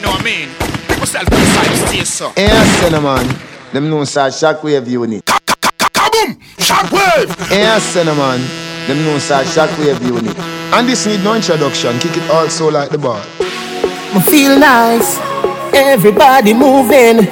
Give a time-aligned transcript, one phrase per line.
[0.00, 0.48] you know what I mean?
[0.88, 2.32] People self side stay so.
[2.36, 3.28] Yeah, cinnamon.
[3.72, 5.24] Them know say shockwave unit.
[5.26, 6.40] Kaboom!
[6.56, 7.28] Shockwave!
[7.50, 8.40] Yeah, cinnamon.
[8.86, 10.38] Them know say shockwave unit.
[10.72, 11.98] And this need no introduction.
[11.98, 13.22] Kick it all so like the ball.
[14.14, 15.18] Me feel nice.
[15.74, 17.26] Everybody moving.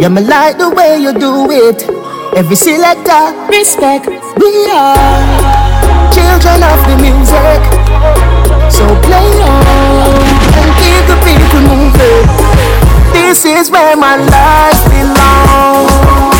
[0.00, 1.82] Yeah, me like the way you do it.
[2.38, 4.06] Every selector, respect.
[4.06, 4.94] We are
[6.14, 7.62] children of the music.
[8.70, 10.31] So play on and keep the
[11.26, 12.26] people moving.
[13.12, 16.36] This is where my life belongs.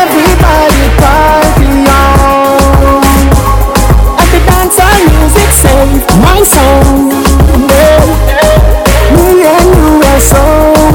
[0.00, 3.02] Everybody party on.
[4.20, 7.10] At the dance and music save my soul.
[9.16, 10.44] Me and you are so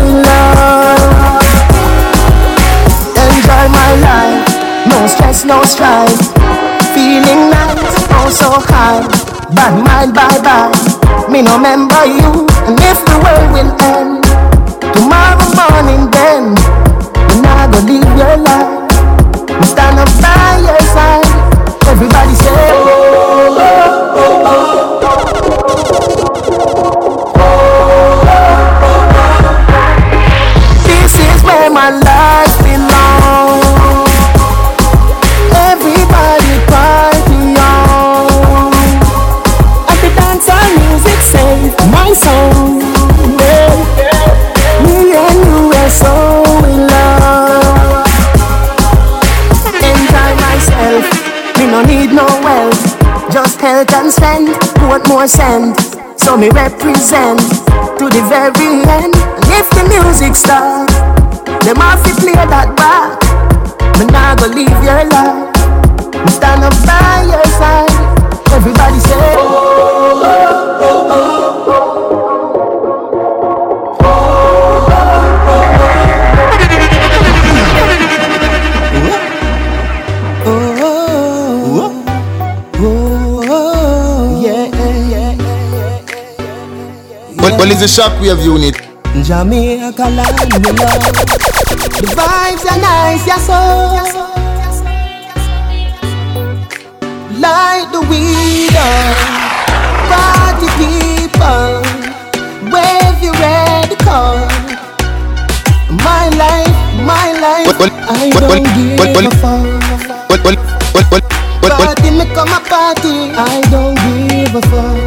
[0.05, 1.43] in love.
[3.23, 4.45] Enjoy my life,
[4.87, 6.19] no stress, no strife.
[6.93, 9.01] Feeling nice, oh so high.
[9.55, 10.90] Bad mind, bye bye.
[11.31, 14.23] Me no remember you, and if the world will end
[14.93, 16.53] tomorrow morning, then
[17.31, 18.91] you're not gonna leave your life.
[19.47, 21.23] Me stand up by your side.
[21.87, 23.10] Everybody say, oh,
[54.19, 54.81] and strength.
[54.81, 55.75] Want more send.
[56.19, 57.39] So me represent
[57.99, 59.15] to the very end.
[59.15, 60.95] And if the music starts,
[61.65, 63.19] them have to play that back.
[63.99, 65.51] Me nah go leave your life.
[66.13, 67.91] Me stand up by your side.
[68.51, 69.90] Everybody say, oh,
[87.61, 88.73] But it's a shockwave unit.
[89.23, 91.13] Jamaica land we love.
[91.93, 93.61] The vibes are nice, yes so.
[97.37, 99.13] Light the weed up.
[100.09, 101.85] Party people,
[102.73, 104.49] wave your red card.
[106.01, 109.27] My life, my life, Well, well, I don't give well, well.
[109.27, 109.61] a fuck.
[110.29, 110.55] Well, well,
[110.95, 111.21] well, well, well,
[111.61, 111.77] well.
[111.77, 115.00] Party me come a party, I don't give a fuck.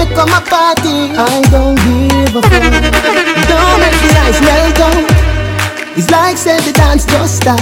[0.00, 2.72] Me come a party, I don't give a fuck.
[3.52, 5.04] don't make the ice melt down.
[5.94, 7.60] It's like said the dance just start.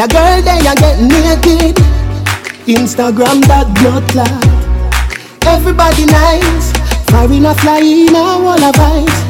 [0.00, 1.76] The girl there you get naked.
[2.64, 4.32] Instagram that blood clot.
[5.44, 6.72] Everybody nice,
[7.12, 9.20] a flying a wall of vibes.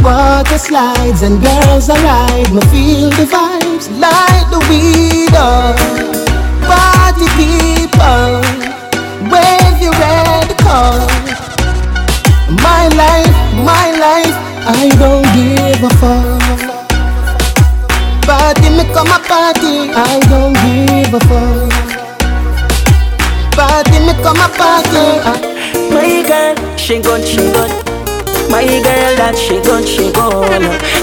[0.00, 2.54] Water slides and girls arrive.
[2.54, 5.74] Me feel the vibes, light the weed up.
[6.70, 8.46] Party people,
[9.26, 11.47] wave your red card.
[12.48, 16.40] My life, my life, I don't give a fuck.
[18.24, 21.72] Party me come a party, I don't give a fuck.
[23.52, 25.04] Party me come a party.
[25.92, 27.70] My girl, she good, she good.
[28.50, 30.62] My girl, that she good, she good.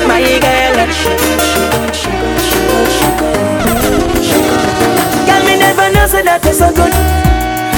[0.10, 5.28] My girl, that she good, she good, she good, she good, she good, she good.
[5.30, 6.94] Girl, me never know say that you're so good.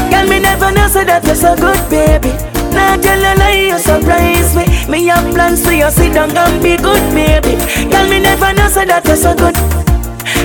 [0.09, 2.31] Girl, me never know say that you're so good, baby.
[2.77, 4.65] Nah, tell a lie, you surprise me.
[4.91, 7.57] Me have plans for you, sit down and be good, baby.
[7.89, 9.55] Girl, me never know say that you're so good.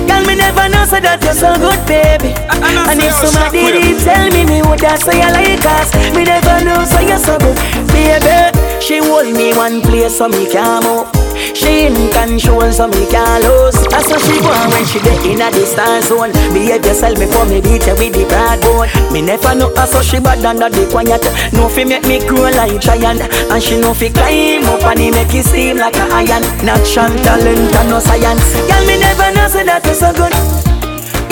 [0.09, 2.33] Girl, me never know say that you're so good, baby.
[2.49, 5.93] I know And if somebody did tell me, me would have say I like us.
[6.15, 7.55] Me never know say you're so good,
[7.93, 8.52] baby.
[8.83, 11.07] She hold me one place so me can't move.
[11.55, 13.79] She in control so me can't lose.
[13.87, 16.33] That's how she on when she get in a distance zone.
[16.51, 18.91] Behave yourself before me beat you with the bad bone.
[19.13, 21.23] Me never know how so she bad under the quiet.
[21.53, 25.11] No fi make me grow like giant, and she no fi climb up and he
[25.11, 26.43] make it steam like a iron.
[26.65, 28.51] Natural talent and no science.
[28.67, 30.72] Girl, me never know say that you're so good.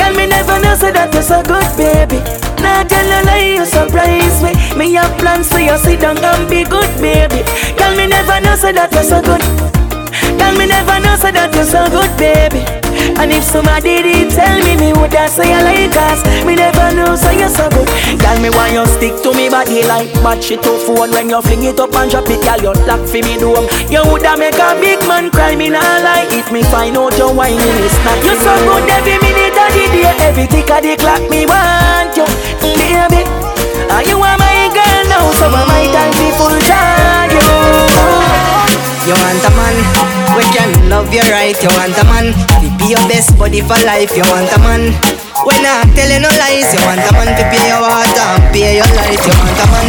[0.02, 2.18] Girl, me never know say that you're so good, baby.
[2.58, 4.58] Nah, tell a lie, you surprise me.
[4.74, 7.46] Me have plans for you, sit down and be good, baby.
[7.78, 9.42] Girl, me never know say that you're so good.
[10.42, 12.66] Girl, me never know say that you're so good, baby.
[13.18, 16.22] And if somebody did tell me, me would have say I like us.
[16.46, 17.88] Me never know say you're so good.
[18.22, 21.12] Girl, me want you stick to me body like match it to phone.
[21.12, 23.68] When you fling it up and drop it, girl, you lock for me dome.
[23.90, 26.28] You woulda make a big man cry, me nah lie.
[26.32, 29.84] If me find out you whining, it's not You so good every minute of the
[29.94, 32.26] day, every tick of the clock, me want you,
[32.62, 33.22] baby.
[33.92, 36.58] Are you are my girl now, so I my time be full
[39.10, 40.90] time.
[40.90, 42.34] love you right, you want a man.
[42.62, 44.94] To be your best buddy for life, you want a man.
[45.42, 48.46] When I tell you no lies, you want a man to pay your water and
[48.54, 49.88] pay your life, You want a man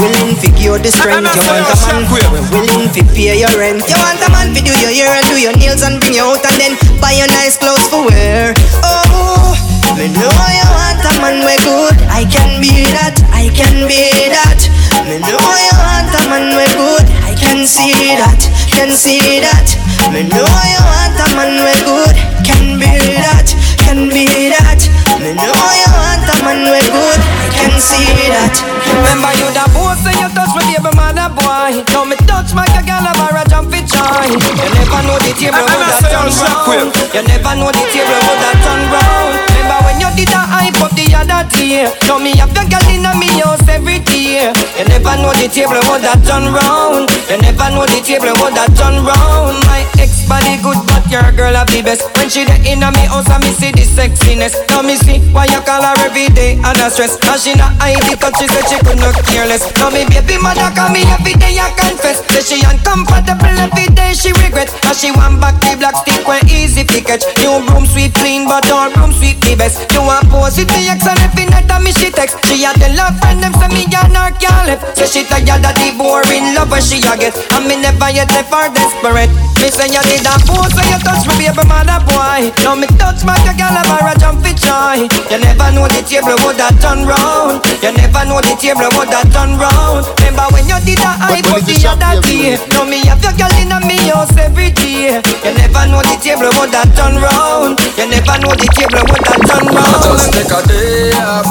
[0.00, 1.36] willing to give you the strength.
[1.36, 3.84] You want a man we willing to pay your rent.
[3.84, 6.24] You want a man to do your hair and do your nails and bring you
[6.24, 8.56] out and then buy your nice clothes for wear.
[8.80, 9.52] Oh,
[10.00, 11.96] me know you want a man we good.
[12.08, 13.20] I can be that.
[13.36, 14.00] I can be
[14.32, 14.75] that.
[15.04, 17.06] Me know you want a man we good.
[17.22, 18.40] I can see that.
[18.72, 19.68] Can see that.
[20.12, 22.16] Me know you want a man we good.
[22.42, 22.90] Can be
[23.20, 23.75] that.
[23.86, 24.82] Can be that.
[25.22, 27.20] Me know you want a man we good.
[27.22, 28.02] I can see
[28.34, 28.50] that.
[28.90, 31.86] Remember you the boss and you touch me baby mother boy.
[31.94, 34.26] Now me touch my girl about a jump it joy.
[34.26, 36.90] You never know the table would have turn round.
[37.14, 39.32] You never know the table would have turn round.
[39.54, 41.86] Remember when you did a hype up the other day.
[42.10, 44.50] Now me have your girl in me house every day.
[44.50, 47.06] You never know the table would have turn round.
[47.30, 49.62] You never know the table would have turn round.
[49.70, 52.04] My ex body good but your girl have the best.
[52.18, 54.56] When she the in me house I me see the sexiness.
[54.72, 57.20] Now me see why you call her every day and a stress.
[57.22, 59.62] Now she not it cause she said she could not careless.
[59.76, 62.24] Now me baby mother call me every day I confess.
[62.32, 64.72] Say she uncomfortable every day she regret.
[64.82, 67.22] Now she want back the black stick when easy to catch.
[67.44, 69.84] New broom sweep clean but our broom sweep the best.
[69.92, 72.40] You want pose with the ex and every night I me she text.
[72.48, 74.96] She had the love friend them say me and her can't left.
[74.96, 77.36] Say she tired of the boring lover she a get.
[77.52, 79.30] And me never yet left her desperate.
[79.60, 82.52] Me say you did a pose so you touch me baby mother boy.
[82.64, 85.08] Now me touch my girl ever a jump for joy.
[85.30, 87.64] You never know the table would have turn round.
[87.82, 90.06] You never know the table would have turn round.
[90.22, 92.60] Remember when you did a hype up the other day.
[92.70, 95.18] Now me have your girl in me house every day.
[95.18, 97.80] You never know the table would have turn round.
[97.98, 100.02] You never know the table would have turn round.
[100.04, 101.48] Just take a day off.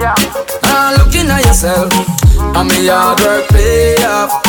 [0.00, 1.92] And ah, looking at yourself.
[2.38, 4.42] And me hard work pay off.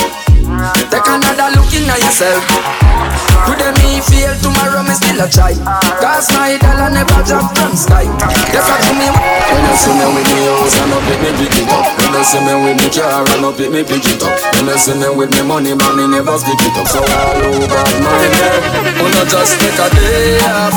[0.91, 3.24] Take another look in at yourself.
[3.43, 5.53] Today me feel tomorrow me still a try.
[5.99, 8.07] Cause my dollar never drop from sky.
[8.07, 9.07] I do me.
[9.11, 11.85] When you see me with me house and up, pick me pick it up.
[11.99, 14.33] When you see me with me car and up, pick me pick it up.
[14.55, 16.87] When you see me with me money, money never split it up.
[16.87, 20.75] So all over my head, Wanna just take a day off.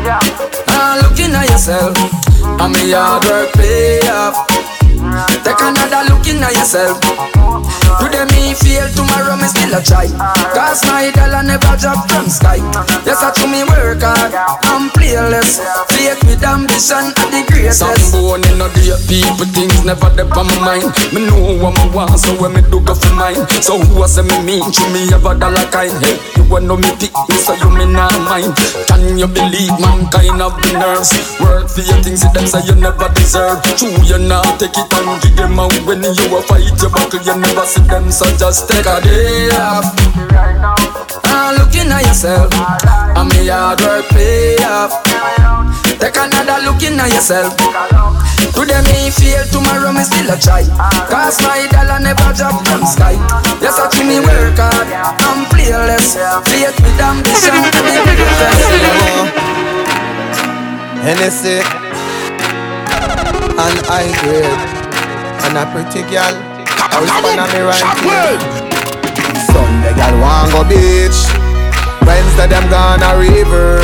[0.00, 1.96] And ah, looking at yourself.
[2.42, 4.59] And me hard work pay off.
[5.42, 7.00] Take another look in yourself.
[7.98, 10.06] Today me feel, tomorrow me still a try.
[10.54, 12.62] Cause my dollar never drop from sky.
[13.02, 14.32] Yes, I to me work hard,
[14.70, 15.58] I'm playless.
[15.90, 17.82] Faith with ambition at the greatest.
[17.82, 20.88] Some born in a day, people things never dep on my mind.
[21.10, 23.42] Me know what me want, so when me do go for mine.
[23.60, 25.92] So who say me mean to me ever dollar kind?
[25.98, 28.54] Hey, you want know me pick me, so you me not mind.
[28.86, 31.10] Can you believe mankind have the nerves?
[31.42, 33.58] Work for your things, them say you never deserve.
[33.74, 35.56] True, you not take it and give them
[35.86, 39.50] when you a fight your battle, you never see them, so just take a day
[39.56, 39.86] off.
[41.26, 42.52] And looking at yourself.
[43.16, 45.02] And me hard work pay off.
[45.98, 47.56] Take another look in at yourself.
[48.54, 50.64] Today me feel, tomorrow me still a try.
[51.08, 53.16] Cause my dollar never drop from sky.
[53.60, 54.88] Yes, I to me work hard,
[55.26, 56.16] I'm fearless.
[56.48, 58.60] Faith with ambition to be greatest.
[61.02, 61.60] Hennessy
[63.58, 64.79] and I grade
[65.44, 66.34] and a pretty girl.
[66.92, 67.80] I was on me right.
[69.50, 71.20] Sunday girl want go beach.
[72.06, 73.80] Wednesday them gonna river.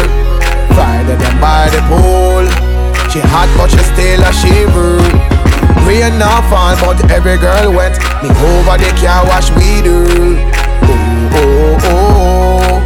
[0.74, 2.44] Friday them by the pool.
[3.10, 5.00] She hot but she still a shiver.
[5.86, 7.96] Rain not fall but every girl wet.
[8.22, 10.04] Me over the car wash we do.
[10.82, 12.80] Oh oh oh.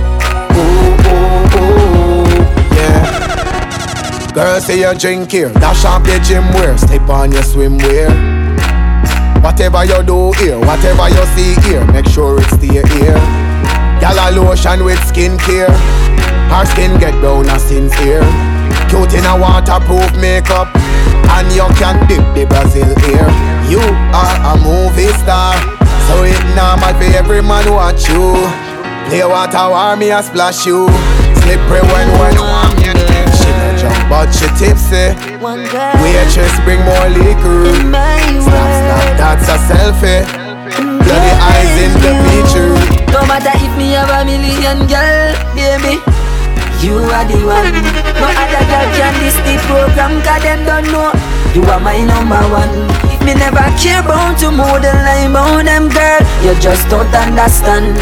[0.53, 2.75] Oh oh oh.
[2.77, 4.33] Yeah.
[4.33, 8.40] Girl, say you drink here, dash up your gym wear, step on your swimwear.
[9.43, 13.17] Whatever you do here, whatever you see here, make sure it's stay here.
[14.01, 15.73] Y'all a lotion with skincare,
[16.53, 18.21] her skin get brown as sincere.
[18.89, 20.69] Cute in a waterproof makeup,
[21.37, 23.29] and you can dip the Brazil here.
[23.69, 23.81] You
[24.13, 25.57] are a movie star,
[26.09, 28.37] so it normal for every man watch you.
[29.09, 30.89] Play water war me a splash you,
[31.41, 33.10] slippery when when warm you
[34.11, 35.15] but she tipsy.
[35.15, 35.39] Eh?
[35.39, 37.71] One girl Waitress bring more liquor.
[37.79, 40.27] in my Snap, snap, that's a selfie.
[40.27, 40.99] Mm-hmm.
[41.07, 42.75] Bloody eyes in the picture.
[43.15, 46.03] No matter if me have a million girl, baby,
[46.83, 47.71] you are the one.
[48.19, 51.11] No other girl can this the program, cause them don't know.
[51.55, 52.75] You are my number one.
[53.11, 57.11] If me never care about you more than I about them, girl, you just don't
[57.15, 57.95] understand.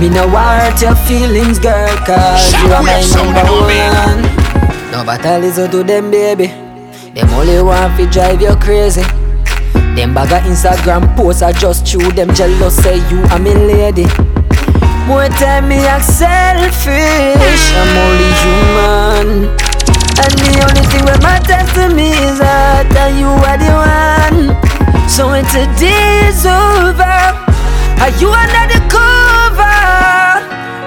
[0.00, 3.80] Me no hurt your feelings, girl, cause you are my Shockwave number you me.
[4.32, 4.39] one.
[5.00, 6.48] No matter listen to them, baby.
[7.14, 9.00] Them only want to drive you crazy.
[9.96, 12.12] Them bag of Instagram posts are just true.
[12.12, 14.04] Them jealous say you are me lady.
[15.08, 16.84] More time me act selfish.
[17.80, 19.48] I'm only human.
[20.20, 25.08] And the only thing that matters to me is that you are the one.
[25.08, 27.16] So when today is over,
[28.04, 29.80] are you under the cover?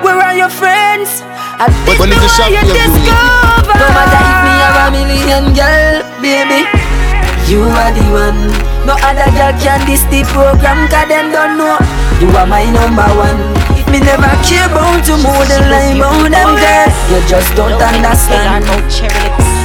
[0.06, 1.24] Where are your friends?
[1.64, 3.08] At this When shop you discover.
[3.72, 6.68] No matter if me have a million girl, baby,
[7.48, 8.52] you are the one.
[8.84, 11.80] No other girl can this the program, cause them don't know.
[12.20, 13.40] You are my number one.
[13.88, 16.92] Me never care about you more than I about them girl.
[17.08, 18.68] You just don't understand.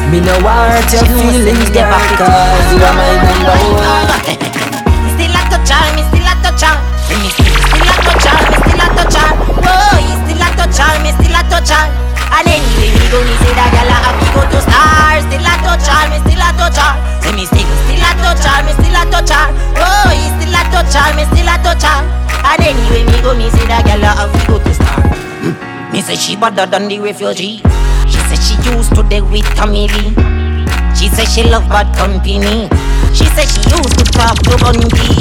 [0.07, 4.07] Me no want your feelings, girl, cause you are my number one.
[5.19, 6.79] Still a touch her, me still a touch her.
[7.11, 9.48] Me still a touch her, me still a touch her.
[10.79, 11.87] Touch her, me still a touch her.
[12.31, 15.27] And anyway, me go me say that gyal a happy go to stars.
[15.27, 16.93] Still a touch her, me still a touch her.
[17.19, 19.47] Say me still, still a touch her, me still a touch her.
[19.83, 21.99] Oh, he still a touch her, me still a touch her.
[22.47, 25.19] And anyway, me go me say that gyal a happy go to stars.
[25.43, 25.55] Hmm.
[25.93, 27.59] Me say she better than the refugee.
[28.07, 30.15] She say she used to deal with Tommy Lee.
[30.95, 32.71] She say she love bad company.
[33.17, 35.17] She say she used to talk to Bundy.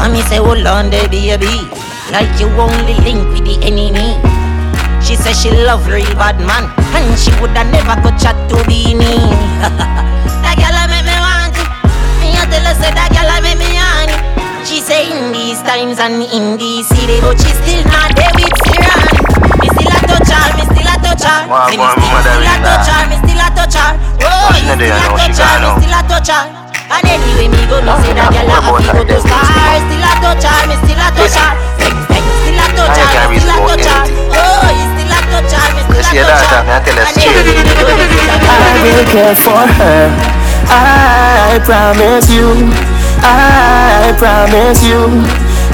[0.00, 1.66] And me say hold on there baby,
[2.10, 4.31] like you only link with the enemy.
[5.12, 9.20] She say she love real bad man, and she woulda never go chat to Beanie.
[10.40, 11.68] that gyal a make me want it.
[12.24, 14.16] Me a tell her say that gyal a make me on it.
[14.64, 18.56] She say in these times and in these city, but she still not there with
[18.64, 19.04] Siran.
[19.60, 21.40] Me still a touch her, me still a touch her.
[21.44, 23.92] Wow, me still, still a touch her, me still a touch her.
[24.16, 26.42] Oh, me still a touch her, me still a touch her.
[26.88, 29.76] And anyway, me go me say that gyal a happy go to stars.
[29.76, 31.52] Still a touch her, me still a touch her.
[31.76, 34.00] Bang bang, still a touch her, still a touch her.
[34.40, 34.91] Oh,
[35.32, 35.40] I
[38.82, 40.10] will care for her.
[40.68, 42.48] I promise you.
[43.22, 45.08] I promise you.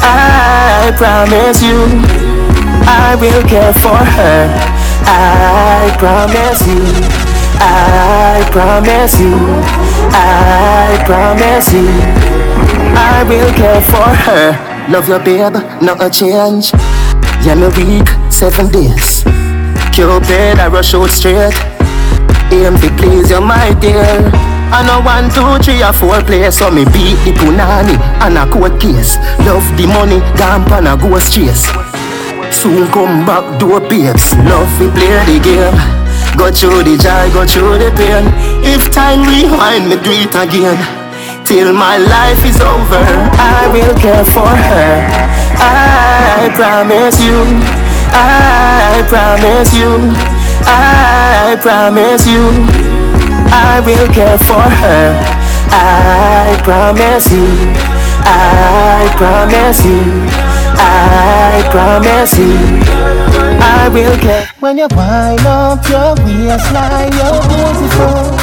[0.00, 1.79] I promise you.
[2.87, 4.49] I will care for her.
[5.05, 6.83] I promise you.
[7.61, 9.35] I promise you.
[10.12, 11.88] I promise you.
[12.97, 14.53] I will care for her.
[14.88, 16.73] Love your babe, not a change.
[17.45, 19.25] Yeah, me week, seven days.
[19.99, 21.50] Cupid, I rush out straight.
[22.55, 24.31] Aim to please you, my dear.
[24.71, 28.47] I know one, two, three, or four players, so me beat the punani and a
[28.47, 29.19] court case.
[29.43, 31.67] Love the money, damp and a ghost chase.
[32.55, 34.38] Soon come back, door babes.
[34.47, 35.75] Love we play the game.
[36.38, 38.31] Go through the joy, go through the pain.
[38.62, 40.78] If time rewind, me do it again.
[41.43, 43.02] Till my life is over,
[43.35, 44.95] I will care for her.
[45.59, 47.78] I promise you.
[48.12, 50.12] I promise you.
[50.67, 52.45] I promise you.
[53.50, 55.17] I will care for her.
[55.71, 57.49] I promise you.
[58.25, 60.03] I promise you.
[60.77, 62.57] I promise you.
[63.61, 64.49] I will care.
[64.61, 68.37] When you wind up your waistline, you're beautiful.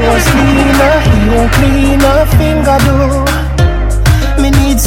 [0.00, 4.42] Clothes cleaner, hair cleaner, finger do.
[4.42, 4.80] Me need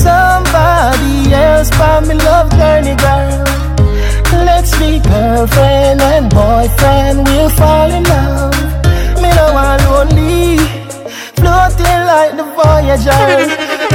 [0.53, 3.43] somebody else, but me love journey girl.
[4.45, 8.53] Let's be girlfriend and boyfriend, we'll fall in love.
[9.22, 10.57] Me no want lonely,
[11.39, 13.25] floating like the Voyager,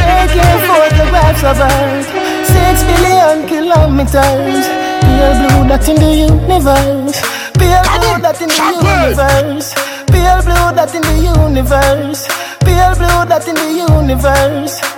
[0.02, 2.08] taking photographs of Earth.
[2.52, 4.64] Six billion kilometers,
[5.04, 7.18] pale blue that in the universe,
[7.58, 9.68] pale blue that in the universe,
[10.10, 12.20] pale blue that in the universe,
[12.66, 14.97] pale blue that in the universe.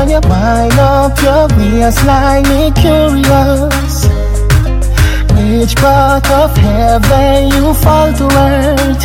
[0.00, 4.08] When you wind up your waistline, me curious.
[5.36, 9.04] Which part of heaven you fall to earth?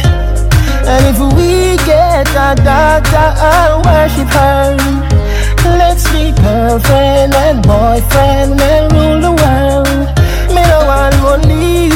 [0.88, 4.78] And if we get a daughter, I'll worship her.
[5.78, 10.08] Let's be girlfriend and boyfriend and rule the world.
[10.56, 11.90] Me no lonely,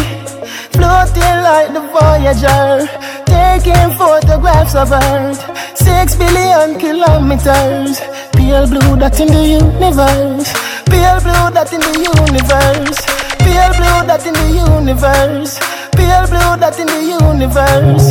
[0.75, 2.85] floating like the Voyager,
[3.31, 5.39] taking photographs of Earth.
[5.77, 8.01] Six billion kilometers,
[8.49, 10.49] pale blue that in the universe,
[10.89, 12.97] pale blue that in the universe,
[13.37, 15.61] pale blue that in the universe,
[15.93, 18.09] pale blue that in the universe.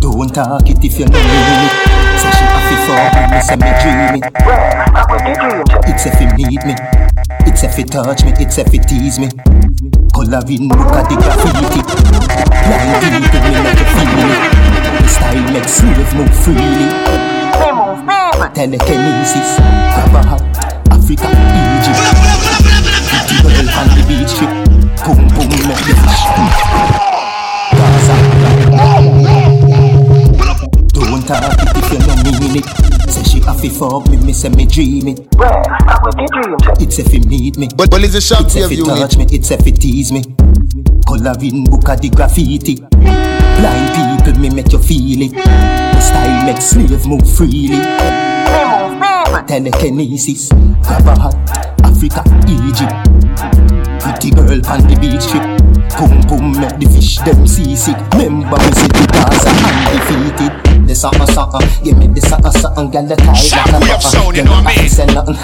[0.00, 1.68] Don't talk it if you know me.
[2.16, 4.24] Say she to fuck me, me say me dream it.
[5.92, 6.74] It's if you need me.
[7.44, 9.28] It's if you touch me, it's if you tease me.
[10.16, 11.84] Coloring, look at the graffiti.
[12.56, 14.32] Blind people, me not feel me.
[14.96, 17.17] The style makes slave move freely.
[18.58, 19.54] Telekinesis,
[19.94, 20.34] Kabaha,
[20.90, 21.30] Africa,
[21.78, 22.02] Egypt.
[23.06, 24.50] Pretty girl on the beach trip.
[25.06, 26.26] Boom boom, make the fish.
[27.78, 28.18] Gaza.
[30.90, 32.66] Don't talk it if you don't mean it.
[33.08, 35.20] Say she have fi fuck me, me say me dream it.
[36.82, 37.68] It's if you need me.
[37.76, 39.18] But, but it's a shop It's if you touch eh?
[39.18, 40.24] me, it's if you tease me.
[41.06, 42.74] Coloring book of the graffiti.
[42.74, 45.32] Blind people, me make you feel it.
[45.32, 48.37] The style make slave move freely.
[49.46, 50.48] Telekinesis,
[50.82, 51.36] grab a hat,
[51.84, 52.92] Africa, Egypt.
[54.00, 55.44] Pretty girl on the beach trip.
[55.98, 57.96] Boom boom, make the fish them seasick.
[58.14, 60.77] Remember we said the Gaza undefeated.
[60.88, 64.36] The something something, give me the something something, girl the tie like a Shockwave sound,
[64.38, 64.88] you know what I mean?
[64.88, 65.36] Say nothing,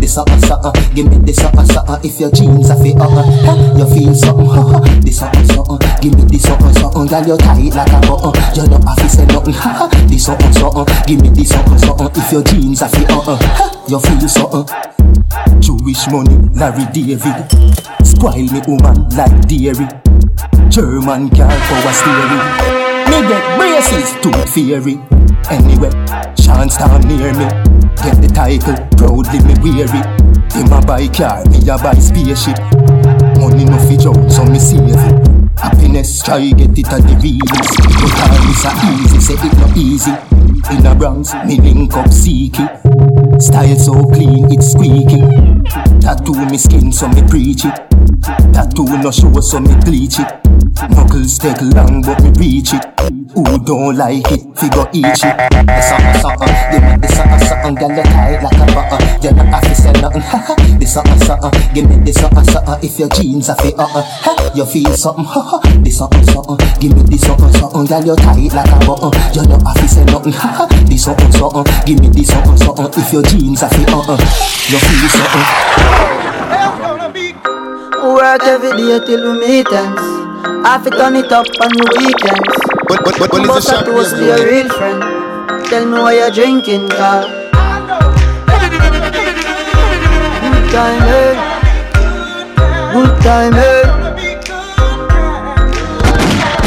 [0.00, 2.00] the something something, give me the something something.
[2.00, 6.24] If your jeans are fit, uh, uh, you feel something, the something something, give me
[6.24, 8.32] the something something, girl you tight like a button.
[8.56, 9.52] You don't have to say nothing,
[10.08, 12.08] the something something, give me the something something.
[12.16, 13.40] If your jeans are fit, uh, uh,
[13.92, 14.64] you feel something.
[15.60, 17.36] Jewish money, Larry David.
[18.00, 19.84] Spoil me woman like dairy.
[20.72, 22.95] German car power steering.
[23.06, 24.98] Me get braces, tooth fairy.
[25.50, 25.90] Anyway,
[26.34, 27.46] chance down near me.
[28.02, 30.26] Get the title, proudly me wear it.
[30.52, 32.58] Him a buy car, me a buy spaceship.
[33.38, 35.28] Money no fi joke, so me save it.
[35.58, 37.76] Happiness, try get it at the realest.
[38.00, 40.14] But all is a easy, say it no easy.
[40.70, 42.66] In a Bronx, me link up Seeky.
[43.40, 45.22] Style so clean, it's squeaky.
[46.00, 47.74] Tattoo me skin, so me preach it.
[48.52, 50.45] Tattoo no show, so me bleach it.
[50.76, 52.84] Knuckles take long, but me reach it.
[53.32, 55.36] Who don't like it, figure each it.
[55.64, 59.00] The something, something, give me the something, something, girl you tight like a button.
[59.24, 62.78] You not have to say nothing, ha The something, something, give me the something, something.
[62.84, 65.58] If your jeans are fit, uh uh, ha, you feel something, ha ha.
[65.80, 69.12] The something, something, give me the something, something, girl you tight like a button.
[69.32, 70.64] You not have to say nothing, ha ha.
[70.68, 72.88] The something, something, give me the something, something.
[73.00, 74.20] If your jeans are fit, uh uh,
[74.68, 75.46] you feel something.
[78.12, 80.15] Work every day till we meet ends.
[80.46, 82.56] I fi turn it up on the weekends.
[82.86, 85.02] But, but, but, but Bust a toast to your real friend.
[85.66, 87.22] Tell me what you're drinking, car.
[90.42, 91.34] Good time, eh?
[92.92, 93.82] Good time, eh?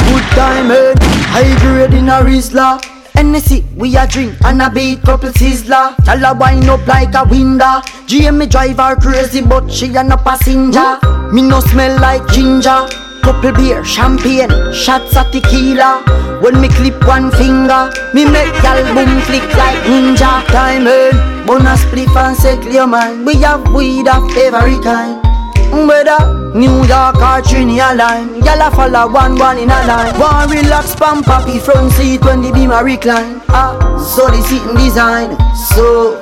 [0.09, 0.93] Good time, eh?
[1.31, 2.83] High grade in a Rizla.
[3.13, 5.95] Hennessy, we a drink and a beat couple sizzler.
[6.05, 7.79] Y'all a wind up like a window.
[8.07, 10.99] GM me drive her crazy, but she a no passenger.
[11.31, 13.08] Me no smell like ginger.
[13.21, 16.03] Couple beer, champagne, shots of tequila.
[16.41, 20.45] When me clip one finger, me make y'all boom click like ninja.
[20.47, 23.25] Time in, bonus spliff and settle your mind.
[23.25, 25.29] We have weed of every kind.
[25.71, 30.49] Whether New York or Trinidad line Y'all a follow one one in a line One
[30.49, 35.37] relax pump poppy front seat when the beam a recline Ah, so the seating design
[35.53, 36.17] So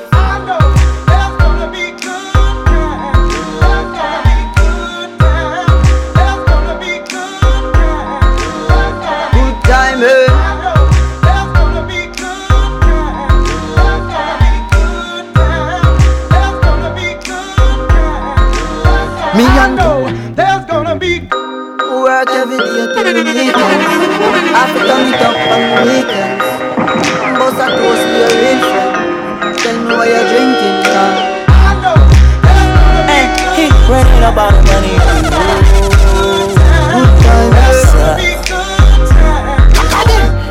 [19.38, 23.86] Me and you There's gonna be Work every day till the weekends
[24.50, 26.42] I fi turn it up on the weekends
[27.38, 28.98] Bust a toast to your real friend
[29.62, 31.14] Tell me what you're drinking, car
[33.06, 34.98] Hey, he running about money.
[36.92, 37.54] Good time?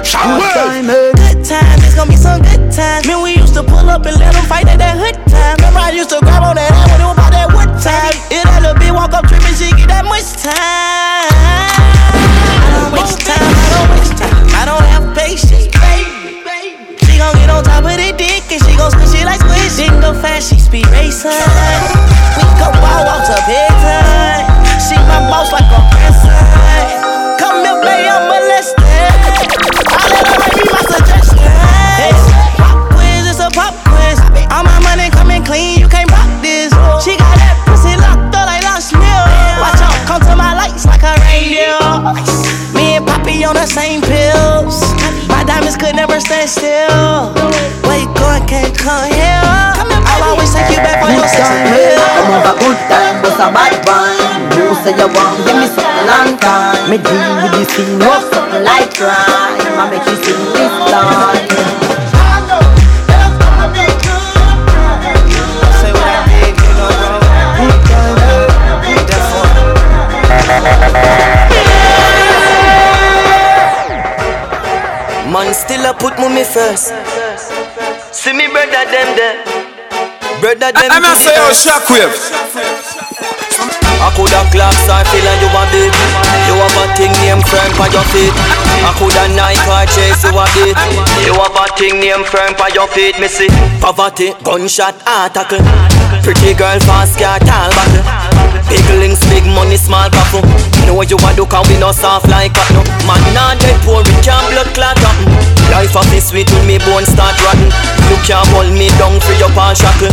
[0.06, 0.38] Shockwave.
[0.38, 1.10] Good time, eh?
[1.12, 3.06] Good times, it's gonna be some good times.
[3.06, 5.56] Man, we used to pull up and let them fight at that hood time.
[5.56, 8.16] Remember, I used to grab on that ass when it was about that wood time.
[8.32, 11.28] It that little bitch walk up tripping, she get that much time.
[12.56, 14.46] I don't waste time, I don't waste time.
[14.56, 16.40] I don't have patience, baby.
[17.04, 19.76] She gon' get on top of the dick and she gon' squish it like squish.
[19.76, 21.32] Didn't go fast, she speed racing.
[21.32, 24.46] We go ball walks up head time.
[24.80, 26.32] She my boss like a grandson.
[27.40, 28.84] Come here, baby, I'm molested.
[28.84, 31.65] I let her me my suggestion.
[43.46, 44.82] On the same pills.
[45.30, 47.30] My diamonds could never stand still.
[47.86, 49.42] Where you going, can't come here.
[50.16, 51.94] I'll always take you back for your time, eh?
[51.94, 56.06] Come over, good time, bust a bad wine You say you want, give me something
[56.08, 60.16] long time Me deal with the scene, no something like crime I make you
[75.98, 76.92] put mommy first.
[78.12, 79.36] See me brother them there.
[80.40, 82.12] Brother them I'm not saying shockwave.
[83.96, 86.04] I coulda class I feel like you a baby.
[86.46, 88.34] You have a thing name firm for your feet.
[88.84, 90.76] I coulda Nike or chase you a bit.
[91.24, 93.48] You have a thing name firm for your feet, me see.
[93.80, 95.50] Poverty, gunshot, attack.
[96.22, 98.04] Pretty girl, fast car, tall battle.
[98.68, 100.44] Big links, big money, small couple.
[100.84, 102.84] Know what you a do can we no soft like no.
[103.08, 105.45] Man not dead poor, we can't blood clot up.
[105.70, 107.70] Life of this sweet when me bone start rotten.
[108.08, 110.12] You can't hold me down for your pawn shackle.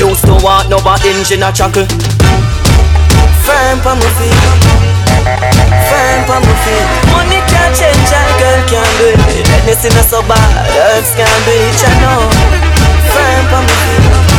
[0.00, 1.86] Used to want no but engine a chuckle.
[3.44, 4.40] Firm pa my feet.
[5.88, 6.88] Firm pa my feet.
[7.12, 9.46] Money can't change, a girl can't do it.
[9.62, 11.76] Anything is so bad, earth can't do it.
[11.84, 12.20] You know.
[13.12, 14.33] Firm pa my feet.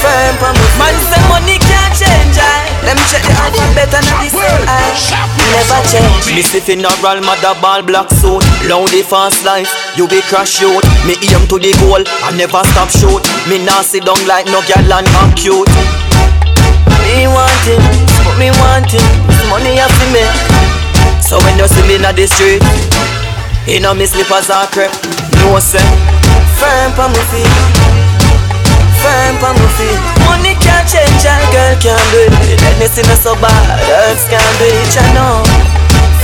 [0.00, 0.80] Firm pa my feet.
[0.80, 2.72] Man say money can't change, I.
[2.80, 4.96] Let me check the alphabet and the same I
[5.52, 6.32] Never change.
[6.32, 8.40] Me see funeral mother ball black suit.
[8.64, 10.80] Loud fast life You be crash shoot.
[11.04, 13.20] Me aim to the goal I never stop shoot.
[13.44, 15.68] Me nah sit down like no girl and act cute.
[17.04, 17.82] Me want it
[18.24, 19.04] But me want it.
[19.52, 20.24] Money I fi me.
[21.20, 22.62] So when you see me in the street
[23.68, 24.90] You know me slippers are creep
[25.44, 25.84] No say
[26.58, 27.99] Firm pa my feet
[29.02, 32.60] firm pa my feet Money can't change a girl can't do it.
[32.76, 35.42] Anything is so bad, girls can't do it, you know.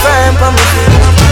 [0.01, 1.27] Firm pa my feet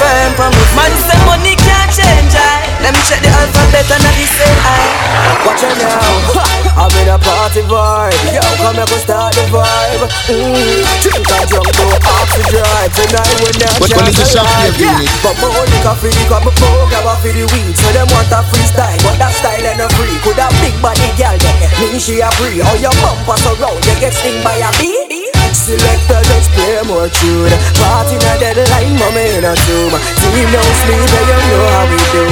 [0.00, 0.64] firm for me.
[0.72, 5.00] Man say money can't change I Let me check the alphabet and I say I.
[5.44, 6.60] Watch out now.
[6.80, 8.16] I'm in a party vibe.
[8.32, 10.04] Yo, come here, go start the vibe.
[10.32, 10.80] Mm.
[11.04, 14.40] Drink and jump go off the drive Tonight we're not But when it's a
[14.80, 15.04] yeah.
[15.20, 17.76] But more liquor for the cup, more grab a for the weed.
[17.76, 20.16] So them want a freestyle, but that style ain't a free.
[20.24, 22.64] Could a big body girl, yeah, me she a free.
[22.64, 25.19] How your bumper so round, you get sting by a bee
[25.54, 27.50] Selector just play more tune.
[27.78, 31.84] Party in a deadline, mommy in a tomb Team no sleep, and you know how
[31.90, 32.22] we do.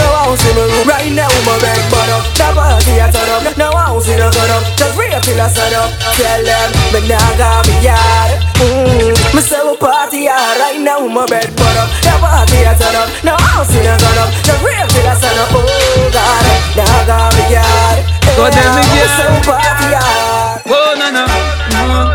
[0.00, 2.24] No house in my room, right now my bed but up.
[2.38, 4.64] The party a turn up, no house in a gun up.
[4.78, 5.90] Just real till I sun up.
[6.16, 8.30] Tell them, me nah got me yard.
[8.56, 9.12] Mm.
[9.36, 11.88] Me say we party hard, right now my bed but up.
[12.00, 14.30] The party a turn up, no house in a gun up.
[14.46, 16.44] Just real till I sun up, oh God
[16.76, 17.98] Nah got me yard.
[18.36, 20.29] Go down me Me
[20.70, 21.26] say we party hard Oh no no,
[21.74, 22.14] no.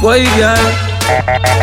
[0.00, 0.64] Boy girl,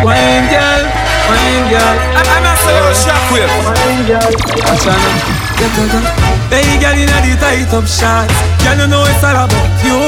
[0.03, 0.83] wine girl,
[1.31, 1.95] wine girl.
[2.19, 3.47] I'm a say shockwave.
[3.63, 5.55] Wine girl, watch out now.
[5.55, 6.11] Get out now.
[6.51, 9.99] Hey girl inna the tight up shots, girl you know it's all about you.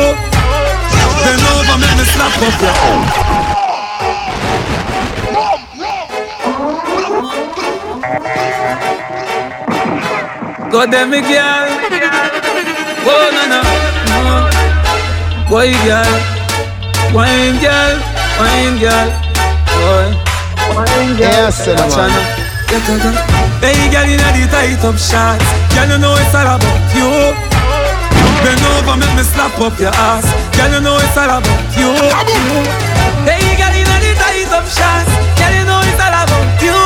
[1.24, 3.38] Then over make me slap up your.
[10.70, 11.68] Go there, me girl.
[13.10, 13.62] Oh no no,
[14.42, 14.47] no.
[15.50, 16.14] Boy girl,
[17.16, 17.96] wine girl.
[18.38, 19.10] Wine girl,
[19.74, 20.08] boy.
[20.78, 22.14] Wine girl, yes, man.
[23.66, 25.42] Hey, girl, inna the tight up shots,
[25.74, 27.10] girl, you know it's all about you.
[28.46, 31.90] Bend over, make me slap up your ass, girl, you know it's all about you.
[33.26, 36.77] Hey, girl, inna the tight up shots, girl, you know it's all about you.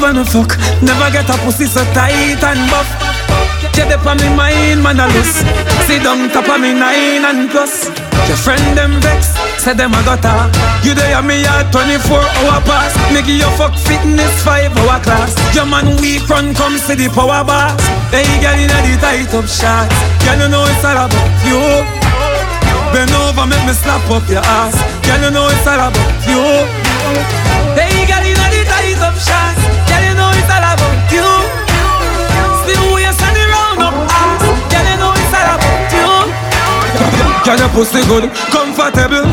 [0.00, 2.88] Love and fuck, never get a pussy so tight and buff.
[3.76, 5.44] You dip on me mind, man, I lose.
[5.86, 7.88] Sit down top of me nine and plus.
[8.28, 10.48] Your friend them vex, say them a got her.
[10.84, 12.92] You there me at 24 hour pass.
[13.12, 15.36] Make your fuck fitness 5 hour class.
[15.54, 17.80] Your man weak run come see the power boss.
[18.12, 19.88] Hey girl inna the tight up shot.
[20.24, 21.60] Girl you know it's all about you.
[22.92, 24.76] Bend over, make me slap up your ass.
[25.04, 26.42] Girl you know it's all about you.
[27.76, 27.89] Hey
[37.44, 39.24] Can your pussy good, comfortable?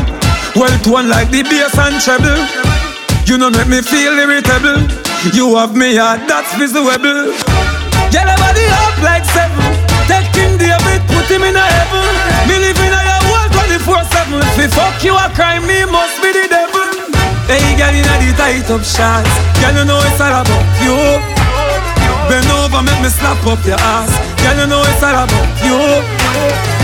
[0.56, 2.40] Well tone like the bass and treble.
[3.28, 4.80] You know make me feel irritable.
[5.36, 6.88] You have me heart that's visible.
[6.88, 9.60] A body up like seven.
[10.08, 12.08] Take King David, put him in a heaven.
[12.48, 16.32] Me live in a world 24-7 If we fuck you a crime, me must be
[16.32, 16.88] the devil.
[17.44, 19.28] Hey girl in a the tight up shots.
[19.60, 20.96] Girl you know it's all about you.
[22.32, 24.10] Bend over, make me slap up your ass.
[24.40, 26.77] Girl you know it's all about you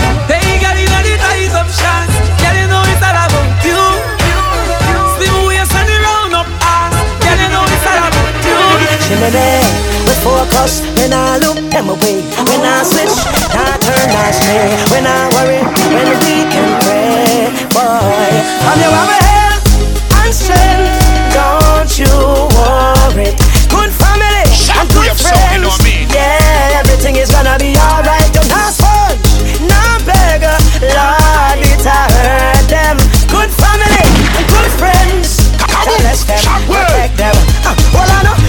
[9.05, 12.25] Shimmy we focus when I look them away.
[12.49, 13.13] When I switch,
[13.53, 14.65] I turn, I stay.
[14.89, 15.61] When I worry,
[15.93, 18.33] when we can pray, boy.
[18.65, 19.61] I'm your health
[20.09, 20.89] and strength.
[21.37, 22.15] Don't you
[22.57, 23.29] worry.
[23.69, 24.41] Good family
[24.73, 25.84] and good friends.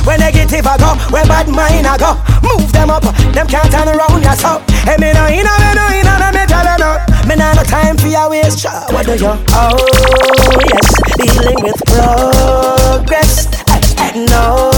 [0.07, 2.15] When negative I go, where bad mind I go.
[2.47, 3.03] Move them up,
[3.35, 4.63] them can't turn around ya so.
[4.87, 6.91] Hey, me no inna, me no inna, no me tell you no.
[7.27, 8.65] Me nah no time for your waste.
[8.95, 9.35] What do you?
[9.51, 9.75] Oh
[10.71, 10.89] yes,
[11.19, 13.51] dealing with progress.
[14.17, 14.71] No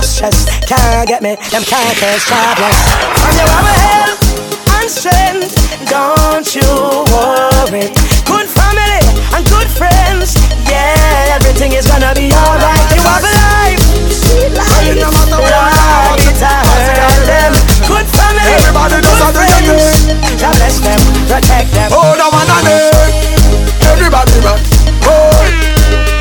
[0.00, 1.34] stress, can't get me.
[1.50, 2.78] Them can't catch jobless.
[3.18, 4.55] From your and
[4.88, 5.50] strength,
[5.90, 6.66] don't you
[7.10, 7.90] worry.
[8.22, 9.02] Good family
[9.34, 10.38] and good friends,
[10.70, 12.86] yeah, everything is gonna be alright.
[12.94, 13.82] You have a life,
[14.14, 16.26] sweet life, no matter what
[17.26, 17.52] them.
[17.82, 19.66] Good family, everybody does a thing.
[20.38, 21.90] God bless them, protect them.
[21.90, 22.62] Oh, no one on
[23.90, 24.60] Everybody rock,
[25.10, 25.34] oh,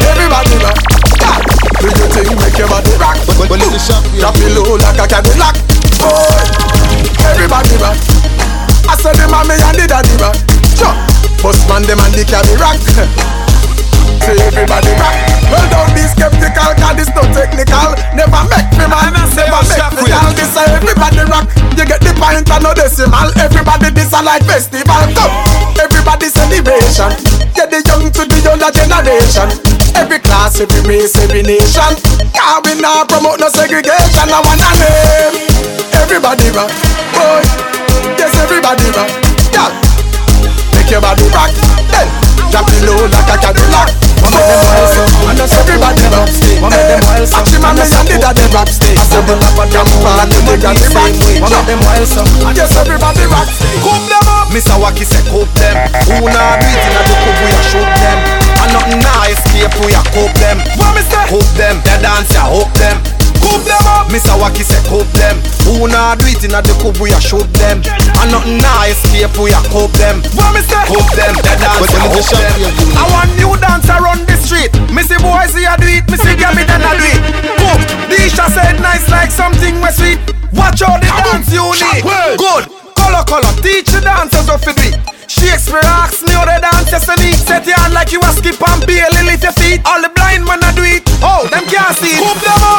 [0.10, 0.80] everybody rock.
[1.80, 3.18] Do you think make your body rock?
[3.38, 4.04] Well, it's a shock.
[4.18, 5.54] Drop it low like a Cadillac.
[6.02, 8.25] Oh, everybody rock.
[8.88, 10.38] I said the mommy and the daddy rock.
[10.78, 10.94] Sure.
[11.42, 12.80] Bust man them and the cabby rock.
[14.26, 15.16] Say everybody rock.
[15.54, 17.94] Well, don't be skeptical, cause this no technical.
[18.18, 20.30] Never make me man, never make me girl.
[20.34, 21.46] This say everybody rock.
[21.78, 23.30] You get the point and no decimal.
[23.38, 25.06] Everybody this a like festival.
[25.14, 25.34] Come,
[25.78, 27.14] everybody celebration.
[27.54, 29.54] Get the young to the younger generation.
[29.94, 31.94] Every class, every race, every nation.
[32.34, 34.28] Cause we not promote no segregation.
[34.34, 35.34] I want a name.
[35.94, 36.74] Everybody rock,
[37.14, 37.85] boy.
[38.14, 39.10] Yes, everybody rock.
[39.50, 39.74] Yeah.
[40.78, 41.52] Make your body rock.
[41.90, 42.08] Then
[42.54, 43.90] drop it low like a Cadillac.
[44.22, 46.30] One make them wild so And just everybody rock.
[46.62, 48.70] One make them wild so Actually, man, me and the daddy rock.
[48.70, 51.14] I said the lap of them party, they got the rock.
[51.42, 52.22] One make them wild so
[52.54, 53.50] Yes, everybody rock.
[53.82, 54.46] Coop them up.
[54.56, 54.78] Mr.
[54.80, 55.76] Wacky say coop them
[56.08, 58.18] Who nah do it inna the coop we a shoot them
[58.64, 61.28] And nothing nah escape we a coop them What me say?
[61.28, 63.15] Coop them, they dance ya hook them
[63.46, 64.10] Coop them up.
[64.10, 64.34] Mr.
[64.42, 67.82] Wacky say coop them Who nah do it inna the coop we a shoot them
[68.22, 70.82] And nothing nah escape we a coop them What me say?
[70.88, 73.98] Coop them, they dance But ya hook it's a shock, them I want new dancer
[74.02, 74.72] run the street.
[74.94, 77.22] Missy boy see ya do it, Missy girl me then I do it.
[77.60, 80.22] Boom, the Isha said nice like something we sweet.
[80.54, 82.06] Watch out the dance you need.
[82.40, 82.64] Good,
[82.96, 84.96] color color, teach the dancers what to do it.
[85.28, 87.36] Shakespeare asks me how the dance you need.
[87.36, 89.82] Set your hand like you a skip and barely lift your feet.
[89.84, 90.15] All the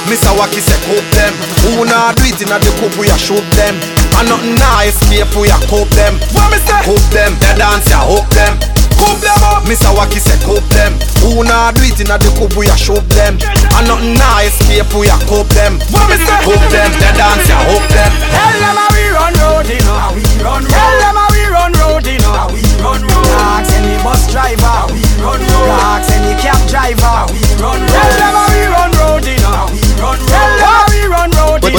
[0.07, 0.31] Mr.
[0.39, 1.33] Wacky say coop them
[1.67, 3.75] Who nah do it inna the coop we a shoot them
[4.19, 6.79] And nothing nah escape we a coop them What me say?
[6.87, 8.55] Coop them, they dance ya hook them
[8.97, 9.67] Coop them up.
[9.69, 9.93] Mr.
[9.93, 10.95] Wacky say coop them
[11.27, 13.35] Who nah do it inna the coop we a shoot them
[13.75, 16.39] And nothing nah escape we a coop them What me say?
[16.47, 19.97] Coop them, they dance ya hook them Tell them how we run road, you know.
[19.99, 20.71] How we run road.
[20.71, 22.33] Tell them how we run road, you know.
[22.33, 23.27] How we run road.
[23.59, 24.63] Ask any bus driver.
[24.65, 25.71] How we run road.
[25.83, 27.03] Ask any cab driver.
[27.05, 27.91] How we run road.
[27.91, 28.46] Tell them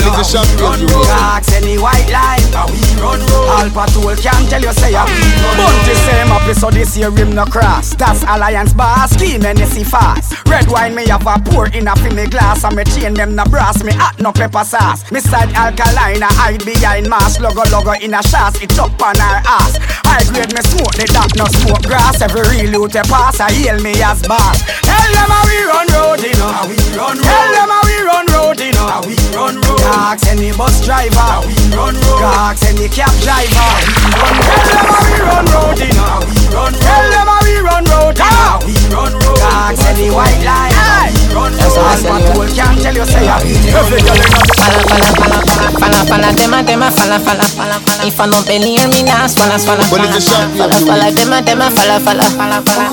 [0.05, 0.13] run
[0.57, 1.07] road, But you when know.
[1.07, 1.83] it's a How you know.
[1.83, 2.07] road.
[2.07, 2.53] Ask any white line.
[2.53, 3.47] How we run road.
[3.47, 5.67] All patrol can tell you say how we run road.
[5.67, 7.95] Bunty same episode this year rim no cross.
[7.95, 9.11] That's alliance boss.
[9.11, 10.33] Scheme and see fast.
[10.47, 13.35] Red wine me have a pour in a fi me glass and me chain them
[13.35, 13.83] no brass.
[13.83, 15.09] Me hot no pepper sauce.
[15.11, 17.39] Me side alkaline I hide behind mask.
[17.39, 18.61] Logo logo in a shots.
[18.61, 19.77] It up on her ass.
[20.07, 22.21] High grade me smoke the dark no smoke grass.
[22.21, 23.39] Every real loot a pass.
[23.39, 24.63] I hail me as boss.
[24.87, 26.47] Tell them how we run road, you know.
[26.47, 27.27] How we run road.
[27.27, 28.87] Tell them how we run road, you know.
[28.87, 29.81] How we run road.
[29.83, 31.19] Ask any bus driver.
[31.19, 32.21] How we run road.
[32.21, 33.69] Ask any cab driver.
[33.97, 34.57] We run road.
[34.57, 36.05] Tell them we run road, you know.
[36.05, 36.81] How we run road.
[36.81, 38.31] Tell them run road, you know.
[38.31, 39.39] How we run road.
[39.43, 40.71] Ask any white line.
[40.71, 41.75] How we run road.
[41.77, 45.39] All patrol can tell you say how we Every girl in the Fala, fala, fala,
[45.47, 48.03] fala, fala, fala, dema, dema, fala, fala, fala, fala.
[48.07, 50.85] If I don't believe me, nah, swalla, swalla, But fala, it's a shock, fala, you
[50.87, 51.15] fala, know.
[51.15, 52.87] dema, dema, fala, fala, fala, fala.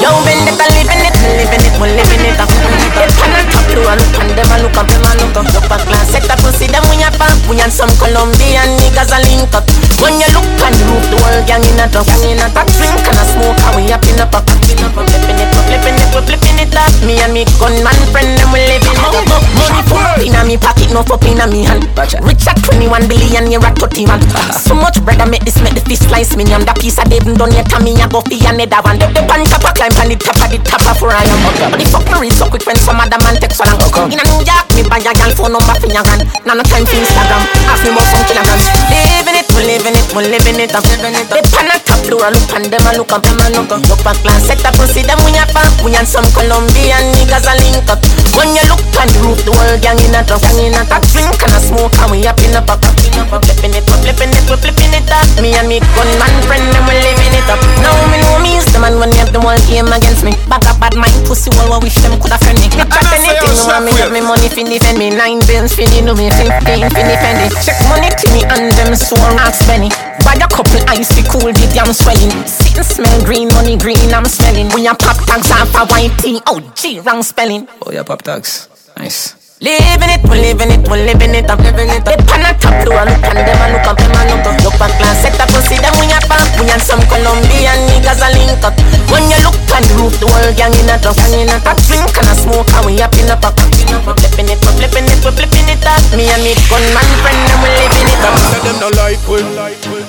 [0.00, 2.48] Yo, been it, living it, living it, we living it up.
[2.96, 5.36] They pan and top to a look and them a look up, them a look
[5.36, 5.44] up.
[5.52, 7.36] Look at class, set up, see them when you pop.
[7.50, 9.66] We and some Colombian niggas a link up.
[10.00, 12.48] When you look on the roof, the whole gang in a truck, gang in a
[12.48, 12.68] truck.
[12.80, 15.64] Drink and a smoke, and we up pop, up in a pop, flipping it up,
[15.66, 16.90] flipping it up, flipping it up.
[17.06, 19.42] Me and me gunman friend, them we living it up.
[19.54, 21.84] Money full in a me pocket, no up in a me hand.
[22.24, 24.20] Rich at 21 billion, you're at 31.
[24.52, 26.44] So much bread, I make this, make the fish slice me.
[26.50, 28.98] I'm the piece of David done yet, and me a go for another one.
[28.98, 31.70] The pan a climb, and the top of the top of where I am.
[31.70, 33.80] But the fuck reach so quick when some other man take so long.
[34.10, 36.20] In a New York, me buy a girl phone number for your gun.
[36.44, 38.66] Now no time for Instagram, ask me about some kilograms.
[38.90, 40.84] Living it, we living it, we living it up.
[40.84, 43.72] The pan a top floor, I look and them a look up, them a look
[43.72, 43.89] up.
[44.00, 45.68] Back class, set up, see them we a pop.
[45.84, 48.00] We and some Colombian niggas a link up.
[48.32, 50.82] When you look on the roof, the whole gang in a truck, gang in a.
[51.12, 52.80] Drink and a smoke, and we up in a pop,
[53.20, 53.44] up in a pop.
[53.44, 55.28] Flipping it, we flipping it, we flipping it up.
[55.36, 57.60] Me and me gunman friend, them we living it up.
[57.84, 60.32] Now me know me is the man when you have the whole game against me.
[60.48, 62.72] Back up bad mind, pussy, well, what wish them coulda friend me.
[62.72, 65.12] Me chat anything, you want me have me money fi defend me.
[65.12, 67.52] Nine bills fi the me, fifteen fi defend it.
[67.60, 69.92] Check money to me and them sore ask Benny.
[70.24, 72.32] Buy a couple ice fi cool the damn swelling.
[72.48, 74.72] Sit and smell green, money green, I'm smelling.
[74.72, 77.68] We a pop tags off a white tea, oh gee, wrong spelling.
[77.84, 78.68] Oh yeah, pop tags.
[78.96, 79.39] Nice.
[79.60, 82.00] Living it, we living it, we living it, I'm living it.
[82.00, 84.56] They pan a top door, look on them and look up them and look up.
[84.64, 86.48] Look back class, set up, see them we a pump.
[86.56, 88.72] We and some Colombian niggas a link up.
[89.12, 91.60] When you look on the roof, the whole gang in a drunk, gang in a
[91.60, 91.76] top.
[91.84, 93.52] Drink and a smoke and we up in a pop.
[93.60, 96.00] We flipping it, we flipping it, we flipping it up.
[96.16, 98.40] Me and me gunman friend, and we living it up.
[98.40, 99.44] Say them no like we,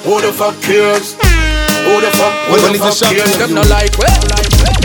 [0.07, 1.19] who the fuck cares?
[1.83, 3.35] Who the fuck, who the fuck cares?
[3.35, 4.07] Them no like we,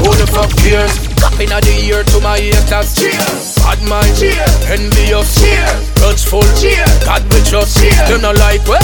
[0.02, 1.05] who the fuck cares?
[1.20, 2.94] Cupping of the ear to my haters.
[2.96, 3.54] Cheers.
[3.62, 4.54] Bad mind, Cheers.
[4.70, 5.90] envious, Cheers.
[5.98, 6.92] grudgeful, Cheers.
[7.04, 7.76] God we trust.
[7.78, 8.08] Cheers.
[8.08, 8.78] Them no like we,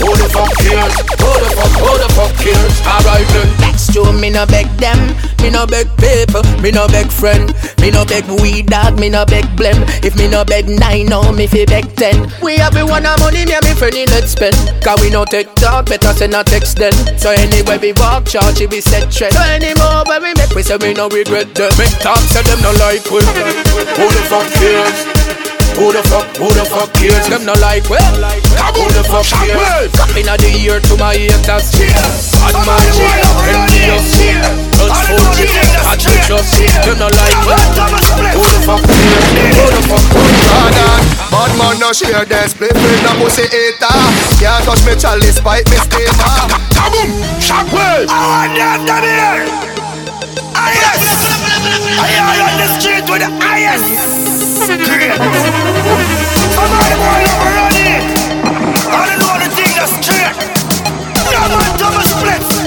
[0.00, 0.94] who the fuck cares?
[1.20, 2.74] Who the fuck, who the fuck cares?
[2.86, 3.48] Alright then.
[3.90, 4.98] Next to me no beg them,
[5.42, 9.26] me no beg people, me no beg friend, me no beg weed dog, me no
[9.26, 9.82] beg blem.
[10.04, 12.30] If me no beg nine, no me fi beg ten.
[12.40, 14.54] We have we want a money, me and me friend in let's spend.
[14.84, 16.92] Cause we no take talk, better send a text then.
[17.18, 19.34] So anywhere we walk, charge we set trend.
[19.34, 21.72] So anymore when we make, we say we no regret them.
[21.76, 23.26] Make talk, say them no like we.
[23.98, 25.02] Who the fuck cares?
[25.74, 27.26] Who the fuck, who the fuck cares?
[27.26, 27.98] Them no like we.
[27.98, 29.90] Who the fuck cares?
[29.98, 31.74] Cupping of the year to my haters.
[33.80, 35.16] Man, envious, grudgeful,
[35.80, 36.52] God we trust.
[36.84, 37.56] Them no like we.
[38.36, 38.80] Who the fuck?
[38.84, 41.20] Who the fuck cares?
[41.30, 43.86] Bad man no share this Play with no pussy eater
[44.42, 47.08] Can't touch me chalice Pipe me steamer Kaboom!
[47.38, 48.10] Shockwave!
[48.10, 49.46] I want them down here!
[50.52, 51.00] Ah yes!
[51.96, 53.86] I am on the street with the highest
[54.68, 55.16] Great!
[56.50, 58.04] Some of the boy over run it
[58.90, 60.34] I don't know the thing that's straight
[61.30, 62.59] Yeah man, double splits Did it!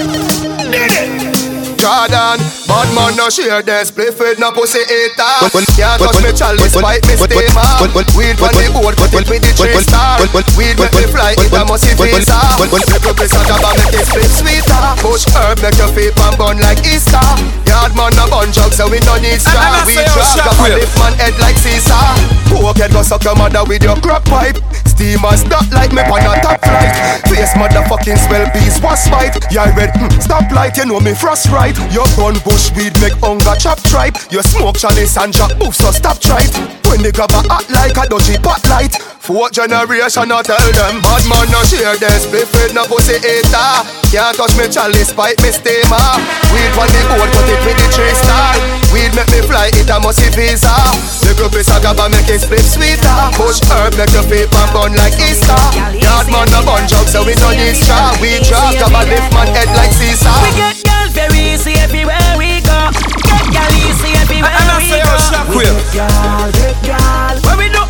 [1.84, 3.92] Jordan, bad man no share this.
[3.92, 5.36] Play with no pussy eater.
[5.52, 7.76] Can't touch me chalice Pipe me steamer.
[8.16, 10.16] Weed on the board Cut it with the three star.
[10.56, 14.00] Weed make me fly It a must visa Make your place a job and make
[14.00, 14.80] it split sweeter.
[15.04, 17.20] Push herb make your feet and burn like Easter.
[17.68, 19.84] Yard man a bun jug So we no need straw.
[19.84, 22.00] We drop Grab a lift man head like Caesar.
[22.48, 24.56] Poke head go suck your mother with your crack pipe
[24.94, 26.94] Steamer stop like me on a top flight.
[27.26, 29.34] Face motherfucking spell beast was fight.
[29.50, 31.76] Yeah red mm, stop light You know me frost right.
[31.92, 34.14] Your gun bush weed make hunger chop tripe.
[34.30, 36.54] You smoke chalice and chop move so stop tripe.
[36.86, 40.44] When they grab a hot like a dodgy pot light Fourth generation I shall not
[40.44, 43.72] tell them Bad man no share this Play with no pussy eater
[44.12, 45.96] Can't touch me chalice pipe me steamer
[46.52, 48.52] Weed on the board cut it with the three star
[48.92, 50.68] Weed make me fly it a must see visa
[51.24, 54.92] Little piece of gaba make it split sweeter Push herb make your feet and burn
[54.92, 55.56] like Easter
[55.96, 59.48] Yard man a bun jug so we no need straw We drop gaba lift man
[59.56, 62.92] head like Caesar We get girls very easy everywhere we go.
[63.24, 65.08] Get girl easy everywhere we oh, go.
[65.08, 65.72] oh, Shockwave.
[65.72, 67.36] We get girl, get girl.
[67.46, 67.83] Where we do?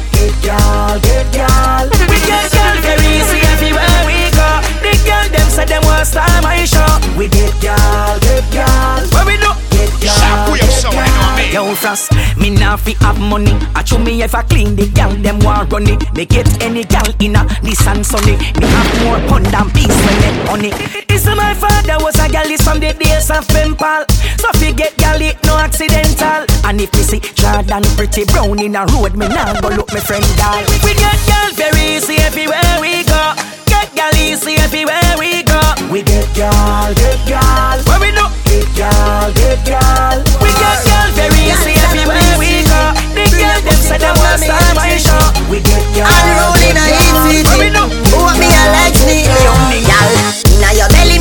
[0.45, 1.89] Get girl, get girl.
[2.05, 4.61] We get girl very easy everywhere we go.
[4.85, 6.85] The girl them say them want star my show.
[7.17, 9.01] We get girl, get girl.
[9.09, 9.49] Where we do?
[9.73, 11.49] Get girl, Shockwave, get so I know me.
[11.49, 12.13] Yo, Frost,
[12.45, 13.53] me nah fi have money.
[13.75, 16.01] I show me if I clean the gal, them want run it.
[16.15, 18.37] Me get any gal in a this and sunny.
[18.61, 20.73] Me have more pun than peace when they money.
[21.09, 24.05] This is my father was a gal from the days of Pempal.
[24.41, 26.45] So fi get gal it no accidental.
[26.69, 30.01] And if me see Jordan pretty brown in a road, me now go look me
[30.01, 30.61] friend gal.
[30.85, 33.33] We get gal very easy everywhere we go.
[33.73, 35.44] Get gal easy everywhere we go.
[35.91, 37.79] We get gal, get gal.
[37.87, 38.27] Where we do?
[38.49, 40.19] Get gal, get gal.
[40.43, 42.95] We get gal very easy everywhere we go.
[43.15, 45.21] The girl them say them want star my show.
[45.47, 46.09] We get gal.
[46.09, 47.47] Unrolling a hit city.
[47.47, 47.85] Where we do?
[48.11, 49.29] Who want me a like me?
[49.29, 50.09] Y'all,
[50.51, 51.14] inna your belly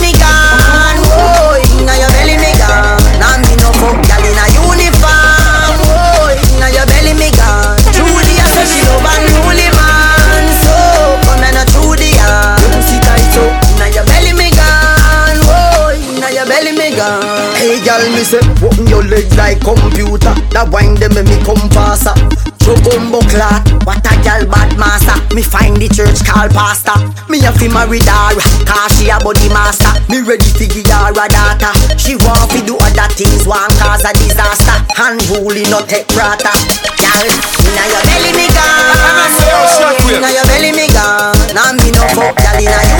[18.03, 20.33] girl, me say, open your legs like computer.
[20.51, 22.13] That wine them make me come faster.
[22.63, 25.19] Chocombo clot, what a girl bad master.
[25.35, 26.95] Me find the church call pastor.
[27.27, 29.91] Me a fi marry her, cause she a body master.
[30.07, 31.73] Me ready to give her a daughter.
[31.99, 34.79] She want fi do other things, want cause a disaster.
[34.95, 36.51] Hand Unruly, not take prata.
[36.99, 37.27] Girl,
[37.67, 39.31] inna your belly me gone.
[40.07, 41.35] Inna your belly me gone.
[41.51, 42.92] Now me no fuck girl inna uniform.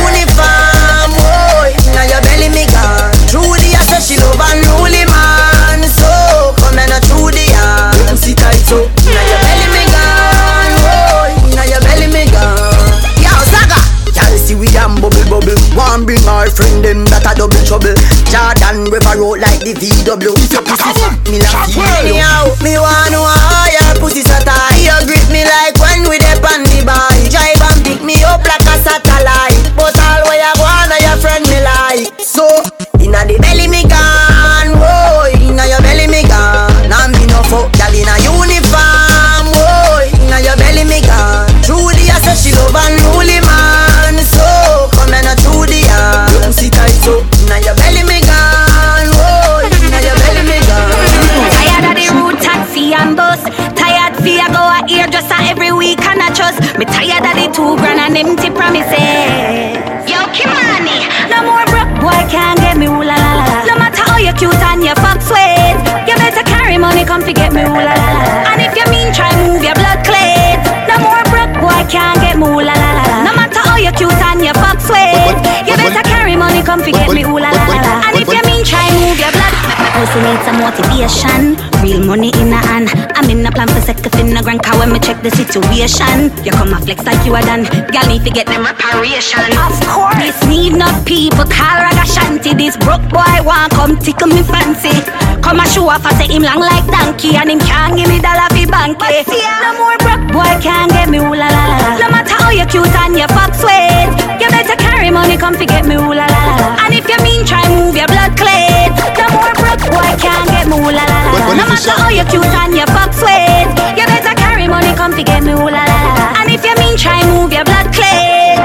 [76.74, 77.93] Come forget me, ooh la la la.
[78.09, 79.53] And if you mean try move your blood,
[79.93, 81.53] pussy need some motivation,
[81.86, 82.89] real money in a hand.
[83.13, 86.34] I'm in a plan for second in the grand car when me check the situation.
[86.41, 89.53] You come a flex like you are done, girl need to get them reparation.
[89.53, 92.57] Of course, this need not people call raga shanty.
[92.57, 94.97] This broke boy want come tickle me fancy.
[95.45, 98.24] Come a show off, I say him long like donkey And him can't give me
[98.24, 99.24] dollar fi banky.
[99.61, 102.66] No more broke boy can't get me ooh la la la No matter how you
[102.66, 104.09] cute and you fuck sweet
[104.39, 107.18] You better carry money come fi get me ooh la la la And if you
[107.24, 111.03] mean try move your blood clean No more broke boy can't get me ooh la
[111.11, 114.93] la la No matter how you cute and you fuck sweet You better carry money
[114.95, 117.66] come fi get me ooh la la la And if you mean try move your
[117.66, 118.57] blood clean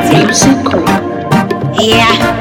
[1.79, 2.39] Yeah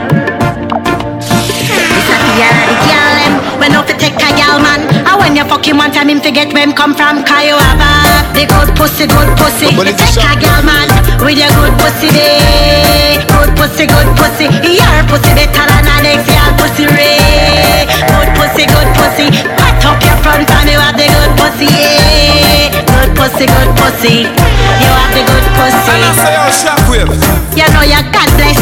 [3.59, 4.85] when no fi take a gal man.
[5.05, 7.23] And when you fuck him one time him forget where him come from.
[7.25, 7.91] Cause you have a
[8.33, 9.73] the good pussy, good pussy.
[9.73, 10.87] You take a gal man
[11.25, 14.45] with your good pussy day Good pussy, good pussy.
[14.61, 19.27] Your pussy better than an ex gal pussy ray Good pussy, good pussy.
[19.57, 22.69] Pat up your front and you have the good pussy yeah.
[22.85, 24.15] Good pussy, good pussy.
[24.29, 25.97] You have the good pussy.
[25.97, 27.09] And I say oh shockwave
[27.57, 28.61] You know you God bless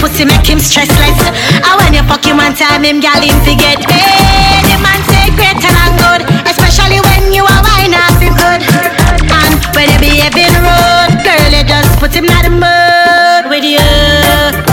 [0.00, 1.20] pussy make him stressless.
[1.60, 3.78] And when you fuck him one time him gal him forget.
[3.84, 8.64] Hey, the man say great and good Especially when you are wine off him good
[9.28, 13.84] And when you behaving rude Girl you just put him in the mood With you.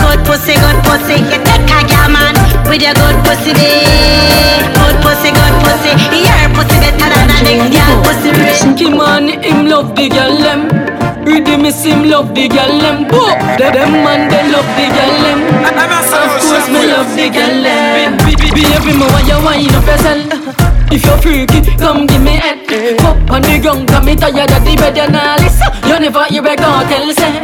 [0.00, 2.34] Good pussy, good pussy You take a gal man
[2.66, 4.64] With your good pussy babe.
[4.72, 5.92] Good pussy, good pussy
[6.24, 8.32] Your pussy better than a next gal pussy.
[8.56, 13.58] Skinny man, him love the gal them Ready me him love the gal them Boop,
[13.58, 15.40] they them man they love the gal them.
[15.68, 18.16] Of course me love the gal them.
[18.24, 20.57] Baby me want you wine up yourself
[20.90, 22.64] if you're freaky, come give me head
[23.00, 26.24] Fuck on the ground, cause me tired of the bed You nah listen, you never
[26.24, 27.40] hear a cartel say.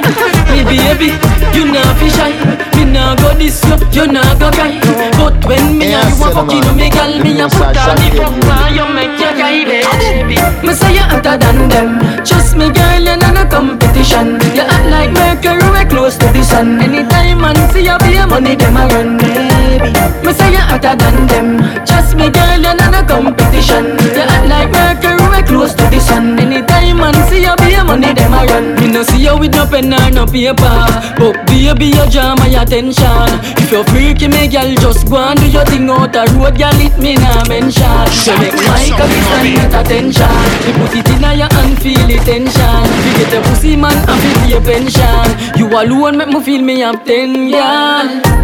[0.53, 1.12] Me baby,
[1.57, 2.32] you nah fi shy
[2.76, 4.80] Me nah go this you, you nah go cry
[5.18, 8.55] But when me and you a fucking me gal Me a put on the fuck
[8.74, 10.36] you make your guy baby.
[10.66, 11.88] Me say you hotter than them.
[12.24, 14.40] Trust me girl, you're not a competition.
[14.57, 16.80] You act like Mercury, we're close to the sun.
[16.80, 19.90] Anytime man see you pay money, them a run baby.
[20.26, 21.49] Me say you hotter than them.
[21.86, 23.97] Trust me girl, you're not a competition competition.
[24.16, 26.39] Act like Mercury, close to the sun.
[26.39, 28.74] Anytime man see you be money, them a run.
[28.80, 30.76] Me no see you with no pen or no paper.
[31.18, 33.28] But baby, you draw my attention.
[33.61, 36.80] If you're freaky, me girl, just go and do your thing out the road Girl,
[36.80, 38.07] it me nah mention.
[38.11, 40.38] So make my cocky stand at attention.
[40.66, 42.84] You put it in your hand, feel the tension.
[43.05, 45.26] You get a pussy man and feel your pension.
[45.59, 48.34] You alone make me feel me have ten, girl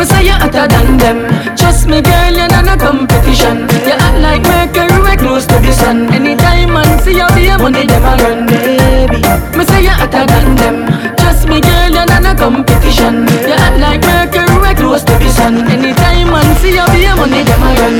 [0.00, 1.18] me say you hotter than them.
[1.56, 3.68] Trust me girl, you're not a competition.
[3.84, 6.08] You act like Mercury, we're close to the sun.
[6.12, 9.20] Anytime man see you be a money, them a run, baby.
[9.56, 10.76] Me say you hotter than them.
[11.16, 13.26] Trust me girl, you're not a competition.
[13.46, 15.68] You act like Mercury, we're close to the sun.
[15.70, 17.96] Anytime man see you be a money, them a run.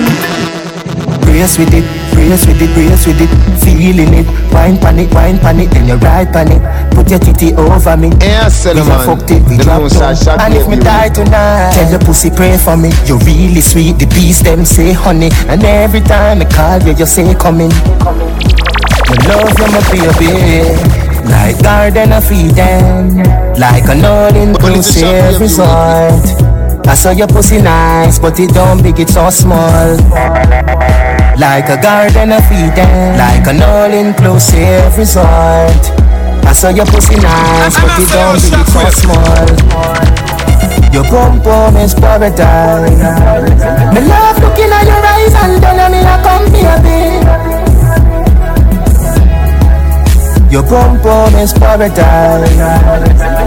[1.25, 3.31] Brace with it, brace with it, brace with it.
[3.63, 6.61] Feeling it, wine pan it, wine pan it Then you ride pan it.
[6.93, 8.11] Put your titty over me.
[8.21, 10.17] Yeah, Solomon fucked it, we The drop most I down.
[10.17, 10.83] shot And if me you.
[10.83, 12.91] die tonight Tell your pussy pray for me.
[13.07, 15.31] You're really sweet, the beast them say honey.
[15.49, 17.71] And every time I call you, you say coming
[19.11, 23.19] You love you my baby like garden of Eden
[23.59, 26.23] Like an all-inclusive resort.
[26.87, 29.97] I saw your pussy nice, but it don't big, it's so small.
[31.37, 35.83] Like a garden of Eden Like an all-inclusive resort.
[36.47, 39.47] I saw your pussy nice, but it don't big, it's so small.
[40.93, 42.91] Your pom pom is paradise.
[43.95, 47.60] Me love looking at your eyes and then me a come baby
[50.51, 52.51] Your pom pom is paradise.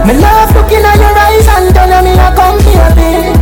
[0.06, 3.36] Me love looking at your eyes and then me a come here, baby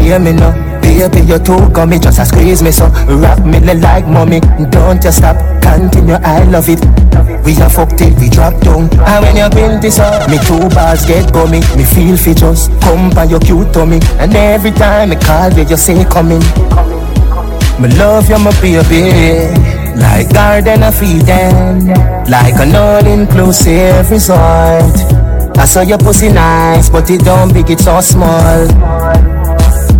[0.00, 4.06] Hear me now Baby, you too gummy, just a squeeze me so Wrap me like
[4.06, 4.40] mommy.
[4.70, 6.80] Don't you stop, continue, I love it.
[7.44, 8.88] We a fuck till we drop down.
[9.04, 11.60] And when you bend this up Me two bars get bummy.
[11.76, 14.00] Me feel fi just come by your cute tummy.
[14.18, 16.40] And every time I call you, you say coming.
[17.78, 21.86] Me love you, my baby Like a Garden of Eden.
[22.30, 24.96] Like an all-inclusive resort.
[25.58, 28.66] I saw your pussy nice, but it don't big, it's so small.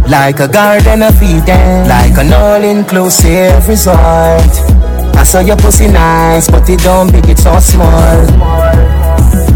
[0.09, 1.88] Like a garden of Eden.
[1.88, 4.53] Like an all-inclusive resort.
[5.18, 8.24] I saw your pussy nice But it don't big, it's so small.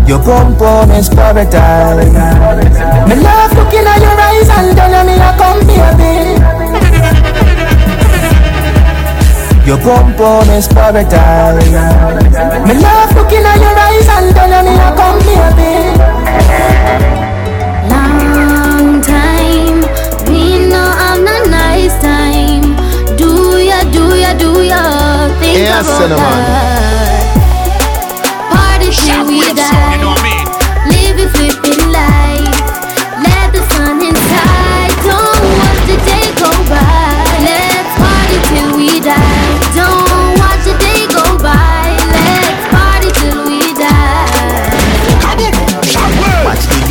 [0.08, 2.12] Your pum pum is paradise.
[3.08, 7.51] Me love looking at your eyes and telling me I come baby.
[9.72, 11.64] Your pum pum is paradise.
[12.68, 15.72] Me love looking at your eyes and telling me I come baby.
[17.88, 19.80] Long time,
[20.28, 22.76] we know I'm not nice time.
[23.16, 24.82] Do ya, do ya, do ya?
[25.40, 26.20] Think Yeah, about cinnamon.
[26.20, 26.81] that.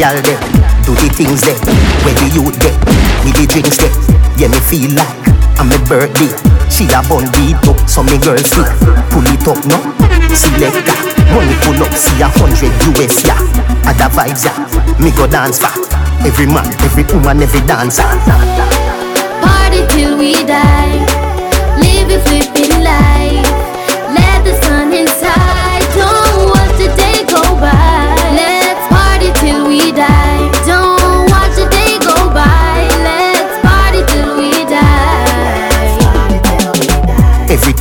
[0.02, 0.42] Gal there,
[0.82, 1.54] do the things there.
[2.02, 2.74] Where the youth there,
[3.22, 3.94] with the drinks there.
[4.34, 5.14] Yeah, me feel like
[5.62, 6.34] I'm a birthday.
[6.74, 8.66] She a bun deep up, so me girl stick.
[9.14, 9.78] Pull it up no,
[10.34, 10.98] selector.
[11.30, 13.38] Money pull up, see a hundred US yeah.
[13.86, 14.58] Other vibes yeah,
[14.98, 15.70] me go dance for.
[16.26, 18.02] Every man, every woman, every dancer.
[19.38, 20.98] Party till we die.
[21.78, 23.31] Live a flipping life.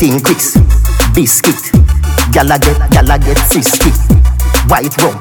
[0.02, 0.56] Everything crisp,
[1.12, 1.60] biscuit.
[2.32, 3.92] Gala get, gala get frisky.
[4.64, 5.12] White rum,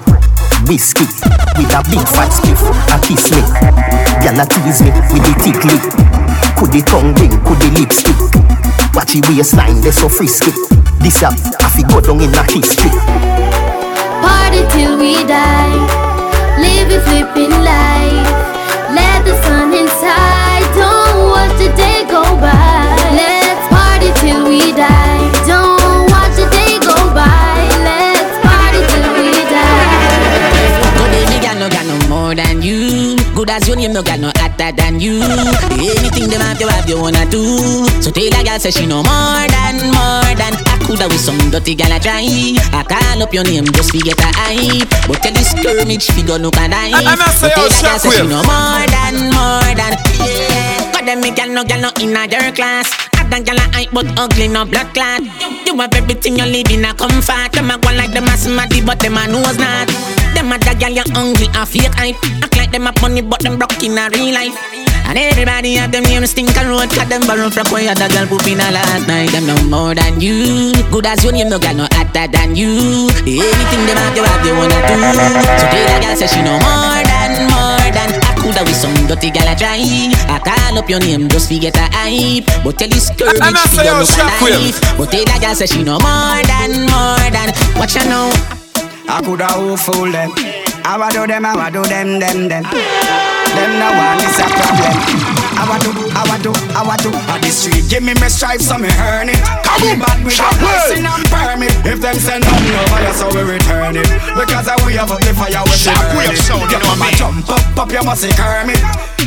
[0.72, 1.04] whiskey.
[1.60, 3.44] With a big fat spliff, a kiss me.
[4.24, 5.84] Gala tease me with the thick lip.
[6.56, 8.16] Could the tongue ring, could the lipstick.
[8.96, 10.56] Watch the waistline, they so frisky.
[11.04, 12.96] This up, I fi go down in a history.
[14.24, 15.76] Party till we die.
[16.56, 18.32] Live a flipping life.
[18.96, 20.64] Let the sun inside.
[20.72, 21.99] Don't watch the day
[24.50, 25.30] we die.
[25.46, 27.70] Don't watch the day go by.
[27.86, 28.34] Let's
[29.16, 30.10] we die.
[31.46, 33.16] Got no got no more than you.
[33.36, 35.22] Good as your name, no got no hotter than you.
[35.22, 37.86] Anything them have you have you wanna do.
[38.02, 40.69] So tell a girl say she no more than more than.
[40.90, 42.26] I coulda with some dirty gal a try.
[42.74, 44.90] I call up your name just to get a hype.
[45.06, 46.90] But tell this skirmish figure no can die.
[46.90, 49.94] I- I'm say, tell oh, a say she no more than more than.
[50.18, 50.90] Yeah.
[50.90, 52.90] God them gal no gal no in a your class.
[53.22, 55.22] Other gal a hype but ugly no blood clot.
[55.68, 57.52] You, have everything you live in a comfort.
[57.54, 59.86] Them a go like them a smarty but them a knows not.
[60.34, 62.18] Them other gal you hungry a fake hype.
[62.42, 64.58] Act like them a money but them broke in a real life.
[65.10, 68.28] And everybody have them name stink a road Cause them borrow from where other girl
[68.30, 70.70] poop in a last night Them no more than you.
[70.94, 73.10] Good as you name no gal no hotter than you.
[73.26, 75.02] Anything them have you have you wanna do.
[75.58, 78.22] So tell a girl say she no more than more than.
[78.22, 79.82] I coulda with some dirty gal a try.
[80.30, 82.46] I call up your name just to get a hype.
[82.64, 85.40] But tell this girl I'm bitch a say, figure oh, look alive But tell a
[85.42, 87.50] girl say she no more than more than.
[87.82, 88.30] Watch her now.
[89.10, 90.30] I coulda who fool them.
[90.86, 93.39] I wa do them, I wa do them, them, them.
[93.56, 95.29] Them no one is a problem.
[95.68, 97.12] I do, I wa do, I wa do.
[97.28, 99.40] On the street, give me my stripes so me earn it.
[99.68, 101.76] Come on, bad with a blessing and permit.
[101.84, 104.08] If them send nothing over you, so we return it.
[104.40, 106.40] Because I we have up the fire, we burn it.
[106.48, 108.80] Your know mama jump up, up, you must say Kermit.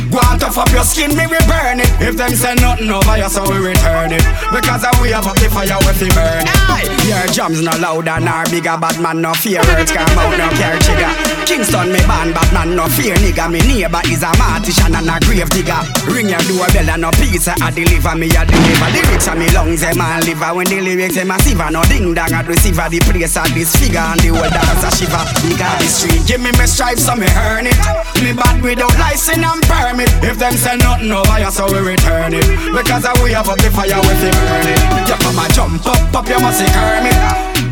[0.09, 1.89] Go on tough up your skin, me we burn it.
[2.01, 4.25] If them send nothing over you, so we return it.
[4.53, 6.63] Because I we have up the fire, we burn it.
[7.07, 10.79] Your drums no louder nor bigger, bad man no fear words come out no care
[10.79, 11.11] trigger.
[11.45, 13.51] Kingston me band, bad man no fear nigga.
[13.51, 15.81] Me neighbor is a mortician and a grave digger.
[16.23, 18.89] Ring your doorbell and no pizza I deliver me a deliver.
[18.95, 20.55] Lyrics of me lungs them a liver.
[20.55, 22.87] When the lyrics them a siver, no ding dong at receiver.
[22.87, 25.19] The place a disfigure and the whole dance a shiver.
[25.43, 27.75] Nigga the street give me my stripes so me earn it.
[28.23, 30.07] Me bad without license and permit.
[30.23, 32.47] If them say nothing over you, so we return it.
[32.71, 34.79] Because I we have up the fire, we fi burn it.
[35.11, 37.19] You come a jump up, up, you must say Kermit.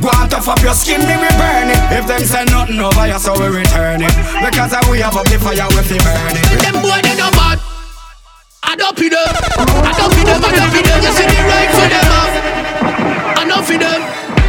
[0.03, 1.79] Go on tough up your skin, me we burn it.
[1.95, 4.11] If them say nothing over you, so we return it.
[4.43, 6.47] Because I we have up the fire, we fi burn it.
[6.59, 7.60] Them boy they no bad.
[8.71, 9.19] I don't feed them.
[9.83, 10.39] I don't feed them.
[10.39, 11.03] I don't feed them.
[11.03, 12.31] You see the right for them off.
[13.35, 13.99] I don't feed them.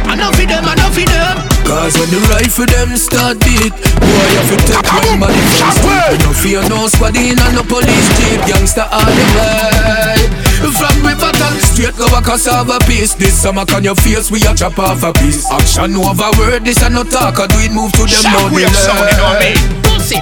[0.07, 0.63] I don't feed them.
[0.63, 1.43] I don't feed them.
[1.67, 6.19] Cause when the rifle them start beat Boy, you fi take one body from street
[6.23, 10.27] no fear no squad in and no police jeep Youngster all the way
[10.59, 14.77] From Riverton straight go a cassava piece This summer can your face we a chop
[14.77, 18.11] off a piece Action over word, this a no talk I do it move to
[18.11, 19.51] them now Shockwave sound, you know me.
[19.87, 20.19] Pussy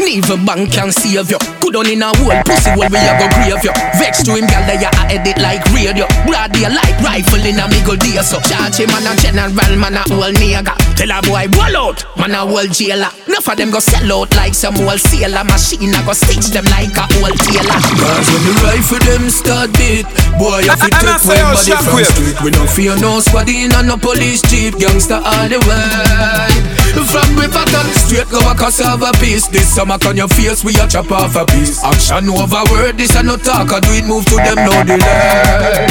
[0.00, 1.38] Neither bank can save you.
[1.60, 3.74] Good on in a hole, pussy hole we a go grave you.
[4.00, 6.08] Vex to him gal that ya a edit like radio.
[6.26, 8.40] Broad day like rifle in a middle day so.
[8.42, 10.72] Charge him man a general man a whole nigga.
[10.96, 13.12] Tell a boy roll out, man a whole jailer.
[13.28, 15.44] Enough of them go sell out like some whole sailor.
[15.44, 17.78] Machine a go stitch them like a whole tailor.
[18.00, 20.08] Cause when the rifle them start beat
[20.40, 22.10] Boy you fi I- I'm a take say, one oh, body from Shockwave.
[22.10, 22.36] street.
[22.42, 26.48] We no fear no squad in and no police jeep Youngster all the way.
[27.10, 27.64] From river
[27.96, 29.46] straight go a cassava piece.
[29.48, 31.82] This summer on your face, we a chop off a piece.
[31.82, 33.72] Action over word, this a no talk.
[33.72, 35.86] I do it move to them, no delay.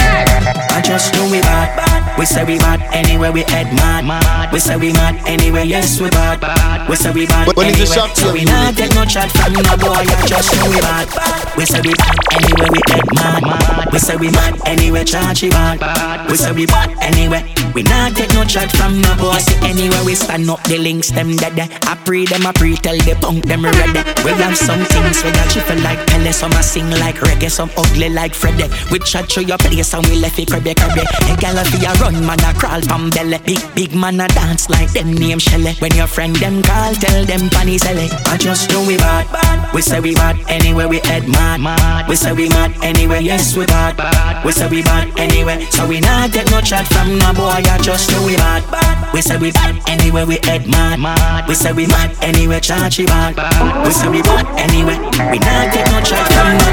[0.72, 2.18] I just know we bad, bad.
[2.18, 4.52] We say we bad anywhere we head mad, mad.
[4.54, 6.90] We say we mad anywhere, yes we bad, bad.
[6.90, 7.86] We say we bad When anywhere.
[7.88, 10.04] the shop so we not get no chat from no boy.
[10.04, 11.58] I just know we bad, bad.
[11.58, 13.90] We say we bad anywhere we head mad, mad.
[13.92, 16.30] We say we mad anywhere, charge we bad, bad.
[16.32, 17.44] We say we bad anywhere.
[17.74, 19.38] We not get no chat from no boy.
[19.40, 21.60] See anywhere we stand up, the links them dead.
[21.84, 23.89] I pray them, I pray tell the punk them ready.
[24.24, 27.72] We have some things we got chiffle like Pele, some a sing like reggae, some
[27.78, 28.70] ugly like Freddy.
[28.92, 31.02] We chat through your place and we left it crabby crabby.
[31.02, 33.40] A gal a a run, man a crawl from belly.
[33.46, 35.74] Big big man a dance like them name Shelly.
[35.80, 38.10] When your friend them call, tell them panny selly.
[38.28, 39.74] I just know we bad, bad.
[39.74, 42.08] We say we bad anywhere we head mad, mad.
[42.08, 44.46] We say we mad anywhere, yes we bad, bad.
[44.46, 47.64] We say we bad anywhere, so we not get no chat from no boy.
[47.66, 49.14] I just know we bad, bad.
[49.14, 51.48] We say we bad anywhere we head mad, mad.
[51.48, 53.79] We say we mad anywhere, charge bad, bad.
[53.84, 55.00] We say we bad anywhere,
[55.32, 56.68] we not get no chat from no.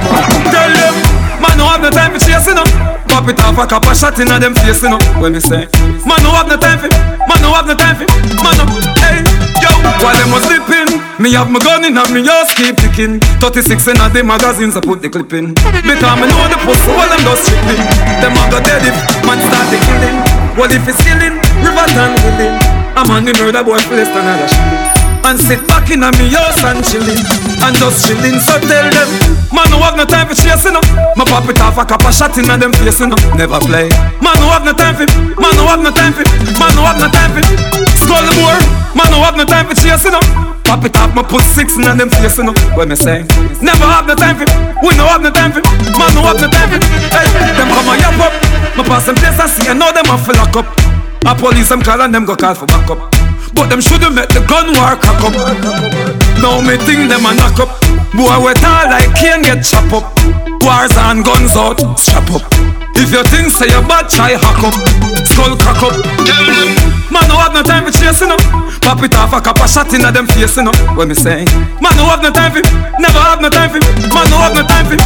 [0.52, 0.94] Tell them,
[1.40, 2.68] man, no have no time for chasing up.
[3.08, 5.00] Pop it off a cup of shot inna them face, you know.
[5.22, 5.70] When me say,
[6.04, 6.90] man, no have no time for,
[7.24, 8.06] man, no have no time for,
[8.42, 8.64] man, no,
[9.00, 9.22] hey,
[9.62, 9.70] yo.
[10.02, 13.22] While them was sleeping, me have my gun in and me just keep ticking.
[13.38, 15.54] 36 inna the magazines, I put the clip in.
[15.54, 17.80] Because me know the pussy, while them just stripping.
[18.20, 20.18] Them a go dead if man start the killing.
[20.58, 22.56] Well, if it's killing, river and willing.
[22.96, 24.95] I'm on the murder boy place another shilling
[25.26, 27.18] and sit back in a me house and chillin'
[27.66, 28.38] and just chillin'.
[28.38, 29.10] So tell them,
[29.50, 30.86] man, no have no time for chasing up.
[31.18, 33.18] My pop it off a cup of shot in them face, up.
[33.34, 33.90] Never play.
[34.22, 35.06] Man, no have no time for.
[35.34, 36.22] Man, no have no time for.
[36.62, 37.42] Man, no have no time for.
[37.98, 38.58] Skull more.
[38.94, 40.22] Man, no have no time for chasing up.
[40.62, 42.54] Pop it off, my put six in them face, you know.
[42.78, 43.26] What me say?
[43.58, 44.46] Never have no time for.
[44.78, 45.62] We no have no time for.
[45.98, 46.78] Man, no have no time for.
[47.10, 47.26] Hey,
[47.58, 48.32] them come and yap up.
[48.78, 50.66] My pass them place and see, I know them a fill lock up.
[51.26, 53.25] A police them call and them go call for backup.
[53.54, 55.34] But them shoulda met the gun war cock up.
[56.42, 57.72] Now me think them a knock up.
[58.12, 60.12] Boy we tall like cane get chop up.
[60.64, 62.42] Wars and guns out, strap up.
[62.96, 64.74] If you think say you bad, try hack up.
[65.28, 65.94] Skull crack up.
[66.26, 66.68] Tell them,
[67.12, 68.40] man no have no time for chasing up.
[68.80, 70.72] Pop it off a cup of shot inna them face, know.
[70.94, 71.44] What me say?
[71.80, 72.62] Man no have no time for,
[73.00, 73.80] never have no time for.
[74.14, 74.98] Man no have no time for.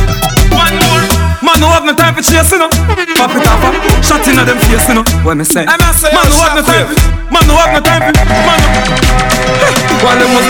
[0.54, 1.09] One more.
[1.42, 2.70] Man no have no time for chasing up.
[3.16, 3.72] Pop it off a
[4.04, 5.04] shot inna them face, you know.
[5.24, 5.64] What me say?
[5.64, 7.00] Man no have no time for.
[7.32, 8.12] Man no have no time for.
[8.28, 8.68] Man no.
[10.04, 10.44] While them was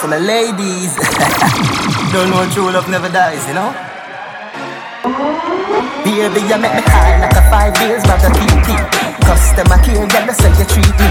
[0.00, 0.96] For my ladies,
[2.12, 3.74] don't know true love never dies, you know.
[6.04, 8.68] Baby, you make me high like a five years bag of TT.
[9.28, 11.08] Customer care, girl, that's how you treat me.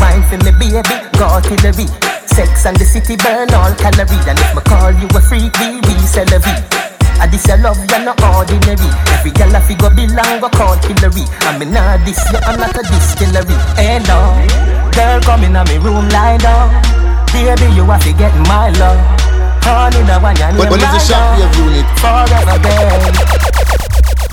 [0.00, 0.80] Wine for me, baby,
[1.18, 2.13] go artillery.
[2.34, 4.26] Sex and the city burn all calories.
[4.26, 6.50] And if me call you a freak, we resell a V.
[7.22, 8.90] I this your love, you're not ordinary.
[9.14, 11.30] Every girl I figure belong, go call Hillary.
[11.46, 13.54] I mean, nah, this, you I'm not a distillery.
[13.78, 14.34] Eh, Hello,
[14.90, 16.74] girl, come in me room, lie down.
[17.30, 18.98] Baby, you have to get my love.
[19.62, 21.86] Honey, the one you But when is the right shop here unit?
[22.02, 23.54] Forever, babe.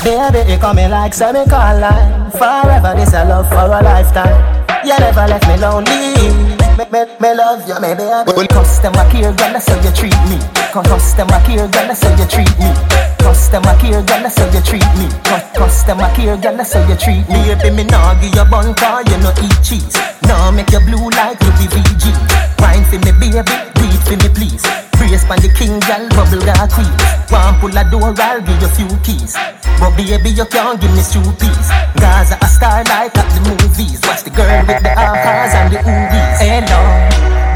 [0.04, 5.48] Baby, you coming like semi-colon Forever, this a love for a lifetime You never left
[5.48, 10.16] me lonely Me, me, me love you, me baby Customer care, that's how you treat
[10.30, 12.72] me Customer care, girl, that's how you treat me.
[13.20, 15.12] Customer care, girl, that's how you treat me.
[15.28, 17.44] Cu- Customer care, girl, that's how you treat me.
[17.60, 19.92] Baby, me nah give you bun car, you no eat cheese.
[20.32, 22.16] Nah make you blue like Louis VG
[22.64, 24.64] Wine for me, baby, it for me, please.
[24.96, 26.88] Brace pan the king, girl, bubble got queen
[27.28, 29.36] One pull a door, I'll give you few keys.
[29.76, 31.68] But baby, you can't give me two piece
[32.00, 34.00] Gaza a star like at the movies.
[34.08, 36.80] Watch the girl with the ahas and the oobies Hello,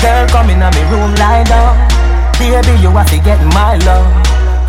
[0.03, 1.94] girl, come in me room, lie down
[2.39, 4.05] Baby, you have to get my love.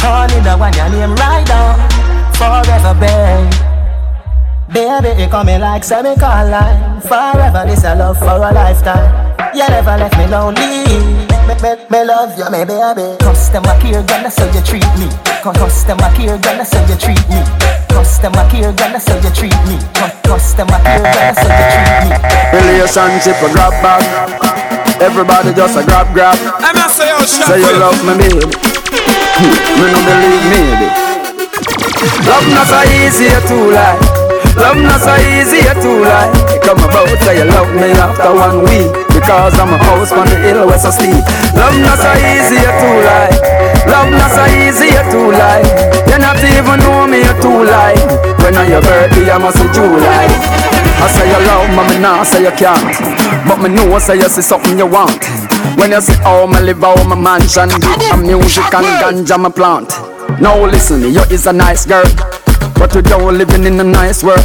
[0.01, 1.97] Honey, the one your name right down
[2.37, 3.53] Forever, babe.
[4.73, 7.01] Baby, you coming like semi-colon.
[7.01, 9.55] Forever, this a love for a lifetime.
[9.55, 11.26] You never left me lonely
[11.63, 15.09] me, me, me love you, me baby Customer care, girl, that's how you treat me
[15.43, 17.41] Cu- Customer care, girl, that's how you treat me
[17.89, 21.67] Customer care, girl, that's how you treat me Cu- Customer care, girl, that's how you
[21.73, 22.17] treat me
[22.57, 24.03] Relationship a grab bag.
[25.03, 26.39] Everybody just a grab grab.
[26.41, 28.49] I must say you Say you love me, baby.
[29.37, 30.89] Hmm, me no believe maybe.
[32.25, 34.16] Love not so easy to lie.
[34.57, 36.31] Love not so easy lie.
[36.53, 40.27] You come about say you love me after one week because I'm a house on
[40.27, 41.25] the hill where I sleep.
[41.55, 43.33] Love not so easy to lie.
[43.87, 45.65] Love not so easy to lie.
[46.09, 47.97] You not even know me you too lie.
[48.43, 50.27] When on your birthday I must say July.
[50.99, 52.97] I say you love me, me nah say you can't.
[53.47, 55.21] But me know say you see something you want.
[55.77, 58.87] When you see how me live, how my mansion and music and
[59.27, 59.93] ganja me plant.
[60.41, 62.05] Now listen, you is a nice girl,
[62.79, 64.45] but you don't living in a nice world.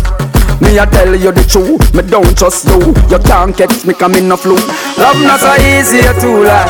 [0.62, 2.94] Me I tell you the truth, me don't trust you.
[3.10, 4.56] You can't catch me coming no flu.
[5.02, 6.70] Love not so easy to lie.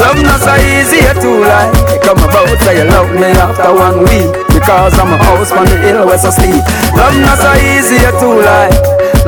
[0.00, 1.68] Love not so easy to lie.
[2.00, 5.76] Come about say you love me after one week because I'm a house on the
[5.76, 6.64] hill where I sleep.
[6.96, 8.72] Love not so easy to lie.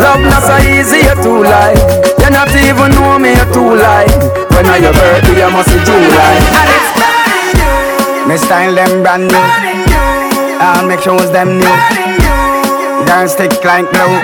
[0.01, 1.77] Love not so easy to lie.
[2.25, 4.09] You not even know me to lie.
[4.57, 6.37] When I your birthday, I must be July.
[8.29, 9.80] Me style them brand new.
[10.61, 11.77] I'll make shows them new.
[13.09, 14.21] Girls stick like glue.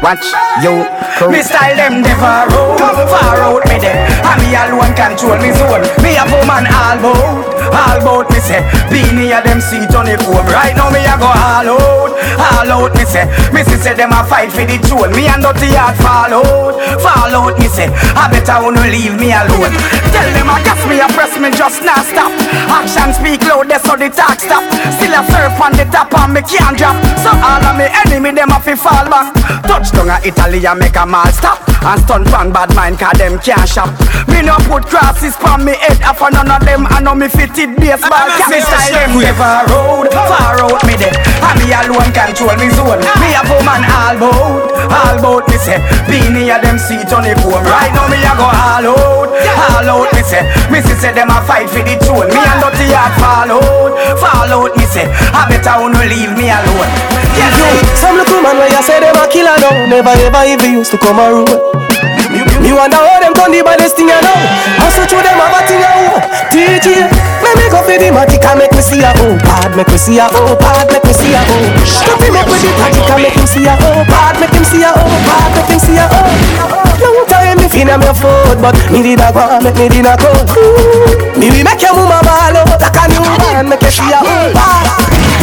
[0.00, 0.24] Watch
[0.62, 0.86] you
[1.18, 1.30] crew.
[1.30, 2.78] Me style them road.
[3.10, 4.06] Far out me there.
[4.22, 5.82] And me alone control me zone.
[6.02, 7.51] Me a woman all bout.
[7.72, 8.62] All bout me say.
[8.92, 9.58] Beanie a them
[9.96, 10.46] on the home.
[10.52, 12.12] Right now me a go all out.
[12.38, 13.26] All out me say.
[13.52, 15.12] Me see say them a fight for the throne.
[15.16, 16.76] Me and dirty heart fall out.
[17.00, 17.88] Fall out me say.
[18.14, 19.72] I better wanna leave me alone.
[20.12, 22.32] Tell them I gas me a press me just not stop.
[22.68, 24.64] Action speak loud, that's how the talk stop.
[25.00, 26.96] Still a surf on the top and me can't drop.
[27.24, 29.32] So all of me enemy them a fi fall back.
[29.64, 31.60] Touchdown a Italy and make a mal stop.
[31.82, 33.90] And stun pan bad mind cause them can't shop.
[34.28, 36.86] Me no put crosses on me head up none of them.
[36.86, 37.28] I know me
[37.62, 38.50] fitted baseball cap.
[38.50, 40.06] Me style them never road.
[40.10, 41.14] Far out me there.
[41.14, 43.02] And me alone control me zone.
[43.22, 44.70] Me a woman all bout.
[44.90, 45.78] All bout me say.
[46.10, 47.62] Beanie a them seat on the phone.
[47.62, 49.30] Right now me a go all out.
[49.30, 50.42] All out me say.
[50.70, 52.28] Me see say them a fight for the throne.
[52.30, 53.92] Me and dirty heart fall out.
[54.18, 55.06] Fall out me say.
[55.32, 56.90] I better wanna leave me alone.
[57.32, 60.74] Yes, Yo, some little man where you say them a killer now Never ever even
[60.74, 61.91] used to come a
[62.32, 64.38] Me wonder how them turn the baddest thing I know
[64.80, 67.04] Also through them have a thing I own DJ
[67.44, 69.98] Make me go for the matic and make me see a oh Bad make me
[69.98, 73.04] see a oh Bad make me see a oh Stop him up with the magic
[73.10, 75.80] and make him see a oh Bad make him see a oh Bad make him
[75.82, 76.72] see a oh
[77.02, 80.14] Long time me fin am your foot But me did a go make me a
[80.16, 80.30] go.
[81.36, 84.48] Me we make your mama ball Like a new man make you see a oh
[84.56, 84.86] Bad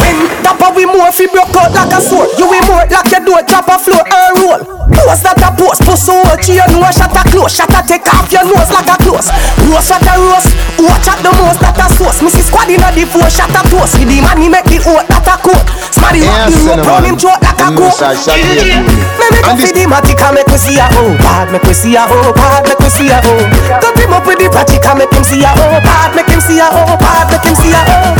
[0.00, 3.20] when dapper we more fi broke out like a sword You we more like your
[3.20, 6.84] door drop a floor and roll Close that a post, puss so hot you know
[6.90, 9.30] shut a close Shut a take off your nose like a close.
[9.66, 10.50] Roast what a roast,
[10.82, 12.20] watch at the most that a sauce.
[12.22, 13.98] Missy squad inna the four shut a toast.
[13.98, 17.16] With the money make the oat that a coat Smarty rock the rope round him
[17.18, 20.86] throat like a coat Me make up for the matic and make me see a
[20.98, 23.44] oh Bad make me see a oh Bad make me see a oh.
[23.82, 26.40] Cut him up with the pratic and make him see a oh Bad make him
[26.40, 28.14] see a oh Bad make him see a oh.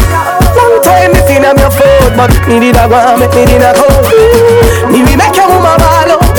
[0.58, 3.62] Long time me fin am your foot But me did a go make me did
[3.62, 3.86] a go.
[4.90, 6.29] Me we make your woman ball out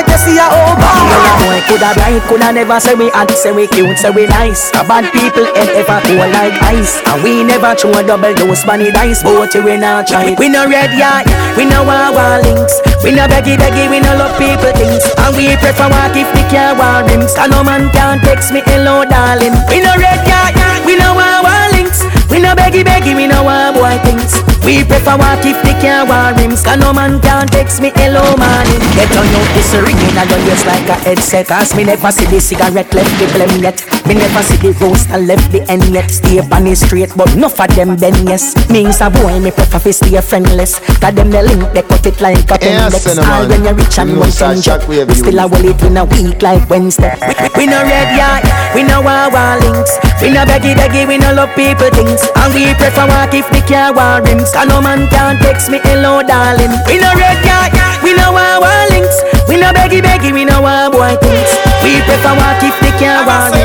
[0.00, 3.52] make you see a oh ball boy coulda bright, coulda never say we hot, say
[3.52, 4.70] we cute, say we nice.
[4.72, 8.64] A bad people head ever cool like ice, and we never throw a double dose
[8.64, 9.22] bunny dice.
[9.22, 10.34] But we not try.
[10.38, 12.80] We no red yard, we no want war links.
[13.04, 16.42] We no beggy beggy, we no love people things, and we prefer walk if we
[16.48, 17.36] can't war rims.
[17.36, 19.56] And no man can text me hello darling.
[19.68, 22.04] We no red yard, we no want war links.
[22.30, 24.49] We no beggy beggy, we no want boy things.
[24.64, 28.22] We prefer walk if they can't war rims Cause no man can text me hello
[28.36, 31.48] morning Get on your this ringing and your ears like a headset.
[31.48, 35.22] Cause me never see the cigarette left the blem yet Me never see the roaster
[35.22, 38.58] left the end yet Stay on the straight but enough of them then yes.
[38.66, 40.82] Means a boy me prefer to stay friendless.
[40.98, 43.30] Cause them the link they cut it like a Yes, pendex cinnamon.
[43.30, 45.54] All when you're rich and You know, one start ten We still a unit.
[45.54, 47.14] well it in a week like Wednesday.
[47.54, 48.42] We, we no red yard,
[48.74, 49.94] we no war war links.
[50.18, 52.26] We no beggy beggy, we no love people things.
[52.34, 54.50] And we prefer walk if they can't war rims.
[54.50, 56.74] Cause no man can text me hello darling.
[56.90, 57.70] We no red yard,
[58.02, 59.22] we no war war links.
[59.46, 61.50] We no beggy beggy, we no war boy things.
[61.86, 63.59] We prefer walk if they can't war rims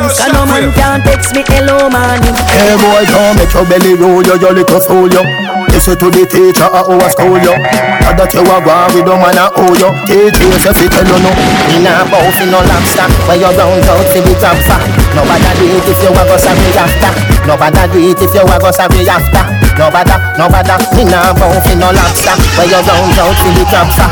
[0.46, 4.22] Cause no man can text me hello morning Hey boy, don't make your belly roll,
[4.22, 5.26] yo, your little fool, yo.
[5.74, 7.54] Listen to the teacher at our school, yo.
[7.58, 9.90] And that you are going with the man at oh, yo.
[10.06, 11.32] Teacher, say, fi tell you no.
[11.74, 14.78] Me nah bow fi no lobster Where you round out fi the job for
[15.18, 17.12] Nobody do it if you a go sorry after
[17.50, 19.44] Nobody do it if you a go sorry after
[19.82, 23.90] Nobody, nobody Me nah bow fi no lobster Where you round out fi the job
[23.90, 24.10] for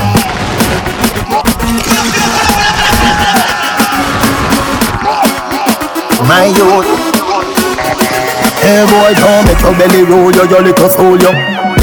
[6.28, 6.88] My youth.
[8.64, 11.32] Hey boy, don't make your belly roll, yo, your little fool, yo.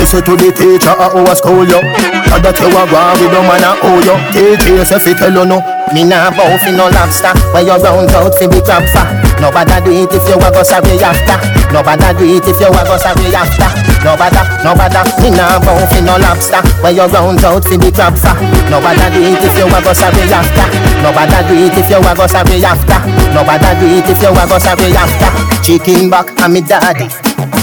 [0.00, 1.78] Listen to the teacher at our school, yo.
[1.78, 4.16] And that you are going with at oh, yo.
[4.32, 5.60] Teacher, say, fi tell you no.
[5.92, 9.76] Me nah bow fi no lobster Where you round out fi the crab for Nobody
[9.84, 11.36] do it if you a go sorry after
[11.72, 13.68] Nobody do it if you a go sorry after
[14.04, 18.16] Nobody, nobody Me nah bow fi no lobster Where you round out fi the crab
[18.20, 18.36] for
[18.68, 20.66] Nobody do it if you a go sorry after
[21.00, 23.00] Nobody do it if you a go sorry after
[23.32, 25.30] Nobody do it if you a go sorry after
[25.64, 27.06] Chicken back, and me daddy.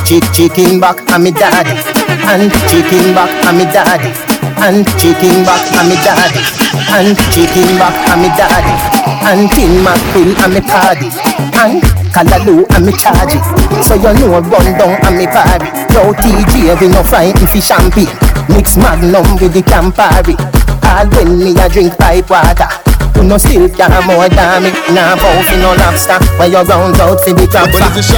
[0.05, 1.75] Chick, chicken back, and me daddy.
[2.23, 4.13] And chicken back, and me daddy.
[4.61, 6.39] And chicken back, and me daddy.
[6.93, 8.96] And chicken back, and me daddy.
[9.27, 11.11] And tin mackerel, and me party.
[11.59, 11.83] And
[12.15, 13.43] callaloo, and me charge it.
[13.83, 15.67] So you know run down, and me party.
[15.91, 18.07] No TJ, we no fighting for champagne.
[18.47, 20.31] Mix Magnum with the Campari.
[20.87, 22.71] All when me a drink pipe water.
[23.19, 26.21] You no still care more than me Nah bow fi no lobster.
[26.39, 27.67] When you round out fi the crab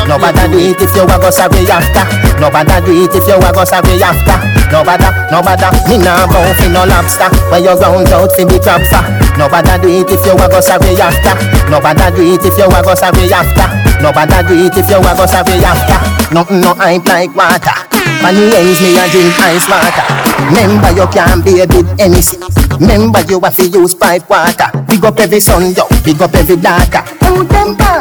[0.06, 2.06] Nobody do it if you a go sorry after.
[2.38, 4.38] Nobody do it if you a go sorry after.
[4.70, 5.70] Nobody, nobody.
[5.90, 7.34] Me nah bow fi no lobster.
[7.50, 11.00] When you round out fi the crab Nobody do it if you a go sorry
[11.00, 11.32] after.
[11.72, 13.68] Nobody do it if you a go sorry after.
[14.04, 16.00] Nobody do it if you a go sorry after.
[16.36, 17.72] Nothing no hype like water.
[18.20, 20.04] On the ends me a drink ice water.
[20.52, 22.44] Remember you can't be a bit anything
[22.80, 24.68] Remember you have to use pipe water.
[24.88, 27.04] Big up every son yo, big up every daughter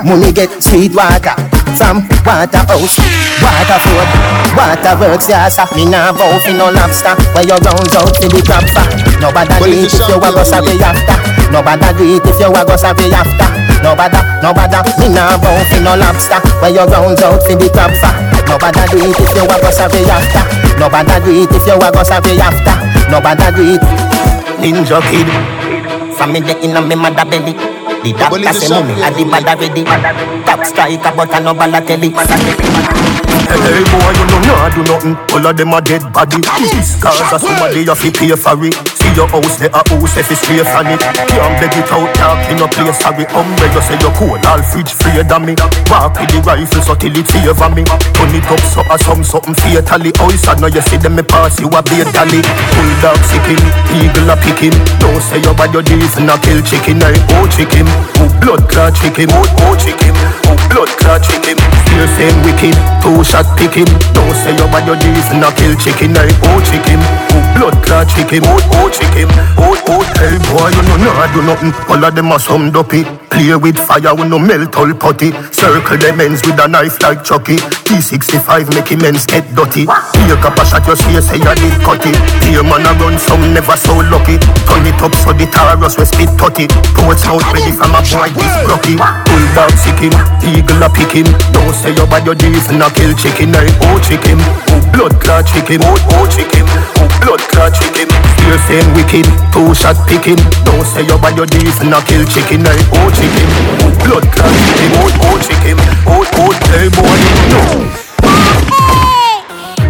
[0.05, 2.97] Money get sweet water From water house,
[3.45, 4.11] water food
[4.57, 7.15] Water works yes Me nah vow fi no lobster.
[7.37, 8.87] Where you round out fi the crab for
[9.21, 11.17] Nobody do it if you a go sorry after.
[11.53, 13.49] Nobody do if you a go sorry after.
[13.85, 14.79] Nobody, nobody.
[14.99, 16.41] Me nah vow fi no lobster.
[16.59, 18.13] Where you round out fi the crab for
[18.49, 20.43] Nobody do if you a go sorry after.
[20.81, 22.75] Nobody do if you a go sorry after.
[23.13, 23.65] Nobody do
[24.59, 25.29] Ninja kid.
[26.17, 29.85] From me the inna me mother belly The doctor say mommy a the bad already
[30.45, 32.11] Top striker but I no Balotelli
[33.49, 35.17] Hey boy, you know nah do nothing.
[35.33, 36.43] All of them are dead body.
[36.43, 38.98] Cause of somebody you fi pay for it.
[39.19, 41.03] Your house, they a house if it's straight on it.
[41.03, 43.27] Can't beg it out, talk in a place sorry.
[43.35, 45.59] Umbre you say you cold, all fridge free than me.
[45.91, 47.83] Walk with the rifle so till it favor me.
[48.15, 50.15] Turn it up so or some something fatally.
[50.23, 52.47] Oh, you know you see them me pass you a beer dolly.
[52.47, 53.59] Pull dog sick him,
[53.99, 54.77] eagle a pick him.
[55.03, 57.03] Don't say you bad your deeds and a kill chicken.
[57.03, 57.91] I oh chicken,
[58.23, 60.15] oh blood clot chicken, oh oh chicken,
[60.47, 61.59] oh blood clot chicken.
[61.91, 63.91] Still same wicked, two shot pick him.
[64.15, 66.15] Don't say you bad your deeds and a kill chicken.
[66.15, 67.03] I oh chicken,
[67.57, 69.29] blood clot chicken, oh oh chicken,
[69.59, 70.03] oh oh.
[70.19, 71.73] Hey boy, you know nah do nothing.
[71.89, 73.05] All of them are some dopey.
[73.31, 75.31] Play with fire, we no melt all putty.
[75.53, 77.57] Circle them ends with a knife like Chucky.
[77.87, 79.85] T65 make ends get dirty.
[79.85, 82.17] Take up a shot, you see, say you did cut it.
[82.49, 84.41] Here man a run, some never so lucky.
[84.67, 86.67] Turn it up so the Taurus we spit tutty.
[86.97, 88.97] Ports out ready from a boy this brocky.
[88.97, 89.45] Pull
[89.77, 91.29] sick him, eagle a pick him.
[91.53, 93.55] Don't say you bad your deeds and a kill chicken.
[93.55, 94.41] I oh chicken,
[94.73, 98.09] oh blood clot chicken, oh oh chicken, oh blood clot chicken.
[98.39, 100.41] Still same wicked, two shot picking.
[100.65, 102.65] Don't say you bad your deeds and a kill chicken.
[102.65, 103.49] I oh chicken,
[103.83, 107.69] oh blood clot chicken, oh oh chicken, oh oh hey boy you know.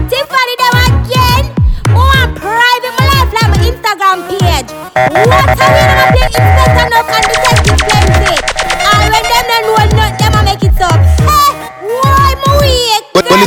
[0.09, 1.45] Tiffany them again.
[1.93, 4.70] More private my life like my Instagram page.
[4.97, 6.33] What a way them a play
[6.87, 7.26] enough and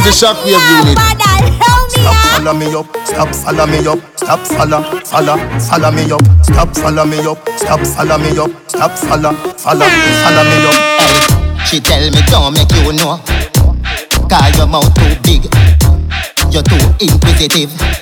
[0.04, 0.08] weak?
[0.08, 0.98] But when it's a shockwave unit.
[1.92, 6.76] Stop follow me up, stop follow me up, stop follow, follow, follow me up, stop
[6.76, 10.76] follow me up, stop follow me up, stop follow, follow, follow me up.
[11.00, 13.20] Hey, she tell me don't make you know.
[14.30, 15.44] Cause your mouth too big.
[16.52, 18.01] You're too inquisitive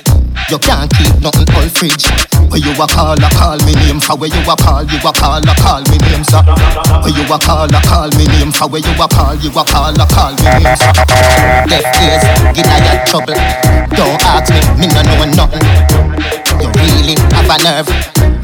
[0.50, 2.10] You can't keep nothing all fridge.
[2.50, 4.00] Where you a call a call me name.
[4.00, 6.42] For where you a call you a call a call me name sir.
[6.42, 8.50] Where you a call a call me name.
[8.50, 10.90] For where you a call you a call a call me name sir.
[11.70, 13.38] Left ears get your trouble.
[13.94, 17.88] Don't ask me, me no know nothing You really have a nerve.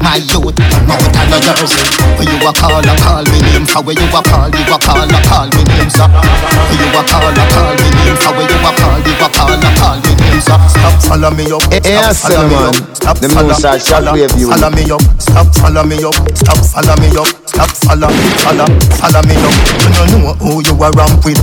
[0.01, 0.55] My youth,
[0.87, 1.73] mouth and no yours
[2.15, 3.67] Where you a call a call me name.
[3.67, 6.07] For where you a call, you a call a call me name sir.
[6.07, 8.17] Where you a call a call me name.
[8.17, 10.57] For where you a call, you a call a call me name sir.
[10.71, 12.75] Stop follow me up, stop follow me up.
[12.95, 15.03] Stop Them follow, know follow, follow me up.
[15.19, 17.29] Stop follow me up, stop follow me up.
[17.47, 18.09] Stop follow,
[18.47, 19.55] follow, follow me up.
[19.75, 21.41] You don't know who you a ramp with.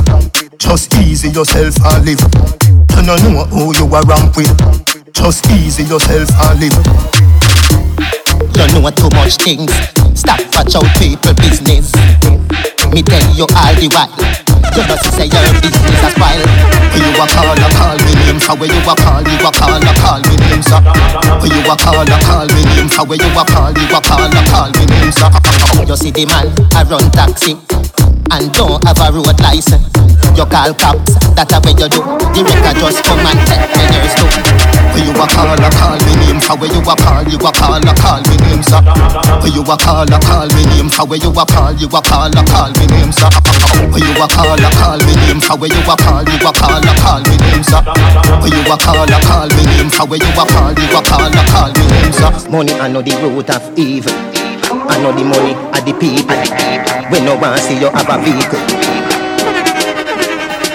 [0.59, 2.23] Just easy yourself and live.
[2.97, 6.75] You don't know who you a ramp with Just easy yourself and live
[8.51, 9.71] You know too much things.
[10.19, 11.95] Stop watch out people business.
[12.91, 14.11] Me tell you all the while.
[14.75, 16.43] You know say your business a spoil.
[16.91, 19.51] Who you a call a call me name for where you a call you a
[19.55, 20.63] call a call me name.
[21.41, 24.01] Who you a call a call me name for where you a call you a
[24.03, 25.31] call a call me name sir.
[25.87, 27.55] You see the man I run taxi
[28.35, 29.87] and don't have a road license.
[30.35, 32.03] You call cops, that's what you do.
[32.35, 34.27] The record just come and take ten years too.
[34.91, 37.51] Who you a call a call me name for where you a call you a
[37.55, 38.83] call a call me name sir.
[39.39, 42.01] Who you a call a call me name for where you a call you a
[42.03, 43.31] call a call me name sir.
[43.95, 46.51] Who you a call a call me name for where you a call you a
[46.51, 47.83] call a call me name sir.
[48.43, 51.01] Who you a call a call me name for where you a call you a
[51.07, 52.31] call a call me name sir.
[52.51, 54.44] Money I know the root of evil.
[54.89, 56.37] I know the money are the people.
[57.09, 58.61] We no want see you have a vehicle.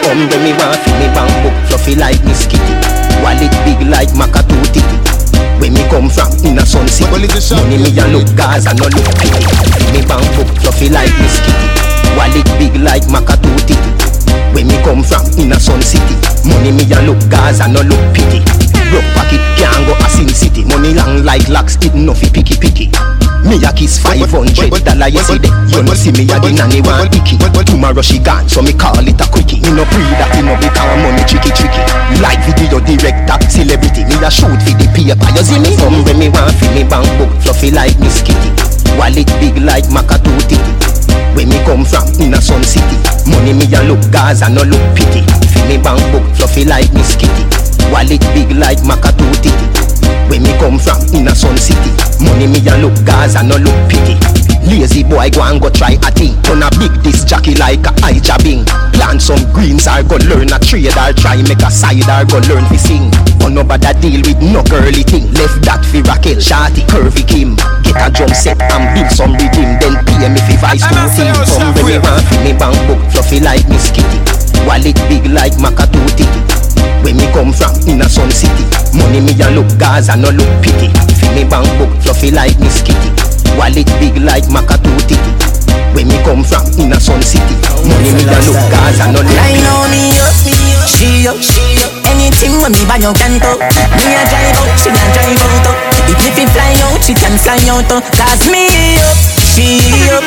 [0.01, 2.73] Come when me want feel me bank book fluffy like Miss Kitty.
[3.21, 4.97] Wallet big like Macatoo titty.
[5.61, 7.09] Where me come from in a sun city.
[7.53, 9.45] Money me a look Gaza no look pity.
[9.93, 11.67] Me bank book fluffy like Miss Kitty.
[12.17, 13.91] Wallet big like Macatoo titty.
[14.57, 16.17] Where me come from in a sun city.
[16.49, 18.41] Money me a look Gaza no look pity.
[18.89, 20.65] Broke pocket, can't go a Sin City.
[20.65, 22.89] Money long like locks, it no fi picky picky.
[23.47, 27.39] Me a kiss 500 dollar yesterday You no see me a the nanny one icky
[27.65, 29.61] Tomorrow she gone so me call it a quickie.
[29.61, 31.79] Me no pre that you know because money tricky tricky.
[32.19, 35.29] Like video director, celebrity Me a shoot for the paper.
[35.31, 35.77] You see me?
[35.79, 38.51] Some when me want fi me bank book Fluffy like Miss Kitty.
[38.97, 40.57] Wallet big like Maca Titty
[41.37, 42.09] Where me come from?
[42.19, 42.97] In a Sun City.
[43.29, 45.23] Money me a look Gaza no look pity.
[45.53, 47.58] Fi me bank book Fluffy like Miss Kitty
[47.91, 49.89] Wallet big like Maca Titty
[50.29, 51.89] where me come from in a Sun City.
[52.21, 54.15] Money me a look Gaza no look pity.
[54.69, 56.37] Lazy boy go and go try a thing.
[56.45, 58.61] Turn a big disc jockey like a eye jabbing
[58.93, 62.37] Plant some greens or go learn a trade Or try make a side or go
[62.45, 63.09] learn to sing.
[63.41, 65.33] But nobody deal with no girly thing.
[65.33, 67.57] Left that fi Raquel, Shorty, Curvy Kim.
[67.81, 69.81] Get a drum set and build some rhythm.
[69.81, 71.33] Then pay me fi vice to team.
[71.33, 74.21] Come when me want fi me bank book Fluffy like Miss Kitty.
[74.67, 76.48] Wallet big like Maca Titty
[79.41, 80.89] a look Gaza no look pity.
[81.19, 83.11] Fill me bank book fluffy like Miss Kitty.
[83.57, 85.17] Wallet big like Maca Titty
[85.91, 87.55] Where me come from in a Sun City.
[87.87, 90.35] Money me a look Gaza no look I know me up,
[90.87, 93.59] she up, she up Anything when me buy you can talk
[93.97, 95.89] Me a drive out, she a drive out.
[96.09, 97.89] If me fly out, she can fly out.
[97.89, 99.79] Cause me up, she
[100.09, 100.25] up.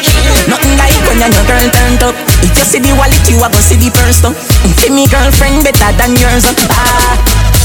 [0.49, 2.15] Nothing like when your girl turned up.
[2.43, 4.23] If you see the wallet, you a go see the purse.
[4.79, 6.47] See me girlfriend better than yours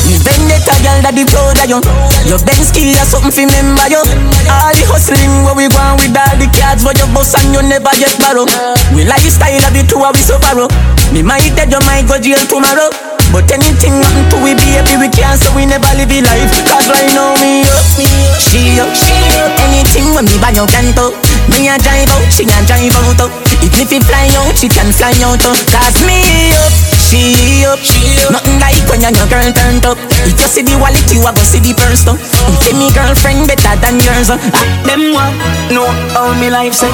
[0.08, 0.14] uh.
[0.14, 1.80] Ah me vendetta girl that the proud of you
[2.28, 4.02] Your Benz skill ya something fi remember you
[4.48, 7.62] All the hustling where we want with all the cards for your boss and you
[7.64, 8.48] never get borrow
[8.96, 10.68] We lifestyle of the two of we so borrow
[11.12, 12.90] Me might dead you might go jail tomorrow
[13.36, 16.88] but anything happen to we baby we can't so we never live a life Cause
[16.88, 17.84] right now me up,
[18.40, 21.12] she up, she up Anything when me buy you can talk
[21.52, 23.28] Me a drive out, she a drive out uh.
[23.60, 25.52] If me fly out, she can fly out uh.
[25.68, 26.67] Cause me up,
[27.08, 27.80] she up,
[28.28, 29.96] Nothing like when your girl turned up.
[30.28, 32.20] If you see the wallet, you a go see the purse uh.
[32.60, 34.36] Say me girlfriend better than yours uh.
[34.84, 35.40] Them want
[35.72, 36.92] know how me life say?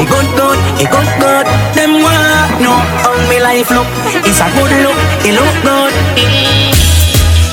[0.00, 1.46] It good good, it good good.
[1.76, 3.88] Them want know how me life look.
[4.24, 4.98] It's a good look,
[5.28, 5.92] it look good.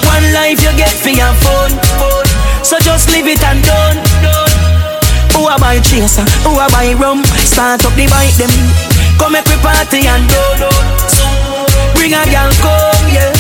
[0.08, 1.76] One life you get for your phone.
[2.64, 4.00] So just leave it and done.
[5.36, 7.24] Who a buy chaser, who a buy rum?
[7.43, 8.52] Start up the bike them.
[9.20, 11.18] Come we party and do
[12.00, 13.36] Bring a girl come, yeah.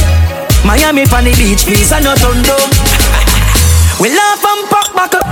[0.67, 2.43] Miami on the beach, please, and not on
[4.03, 5.23] We laugh and pop back up.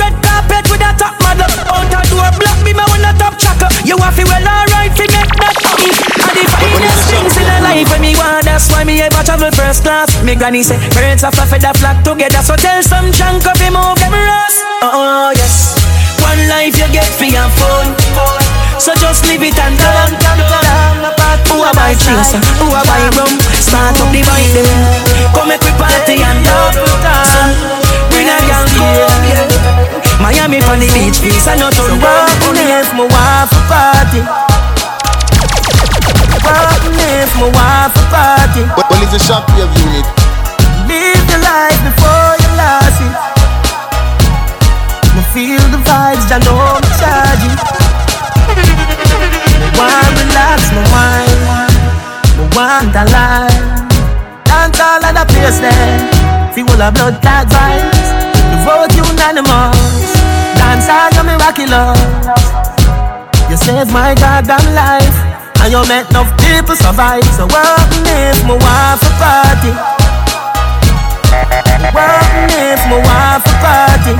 [0.00, 1.44] Red carpet with a top model.
[1.68, 4.96] Out a door block, me my one a top tracker You have to well alright
[4.96, 8.72] to make that money And the finest things in a life when me want That's
[8.72, 10.08] why me ever travel first class.
[10.24, 13.76] Me granny say birds of a feather flock together So tell some chunk of him
[13.76, 15.76] move them rust Oh uh-uh, yes.
[16.24, 17.92] One life you get for your phone.
[18.80, 20.63] So just leave it and Who
[21.64, 23.32] a buy chaser, who a buy rum?
[23.56, 24.68] Start up the bike them
[25.32, 29.48] Come make we party and love So bring a girl come yeah.
[30.20, 34.20] Miami on the beach, please I know to Walking if my wife a party?
[36.44, 40.06] Walking if my wife a party Well, it's a shockwave unit
[40.84, 43.14] Live the life before you lost it.
[45.16, 47.56] Me feel the vibes, I know me charge it
[49.60, 51.13] Me want relax, me wine
[52.94, 53.88] Me want a line
[54.46, 55.98] Dance all of the place there
[56.54, 58.08] Feel all the blood clot vibes.
[58.54, 60.14] The vote unanimous
[60.54, 61.98] Dance all you miraculous
[63.50, 65.18] You save my goddamn life.
[65.58, 67.24] And you make enough people survive.
[67.34, 69.72] So what if my wife a party.
[71.90, 74.14] What if my wife a party.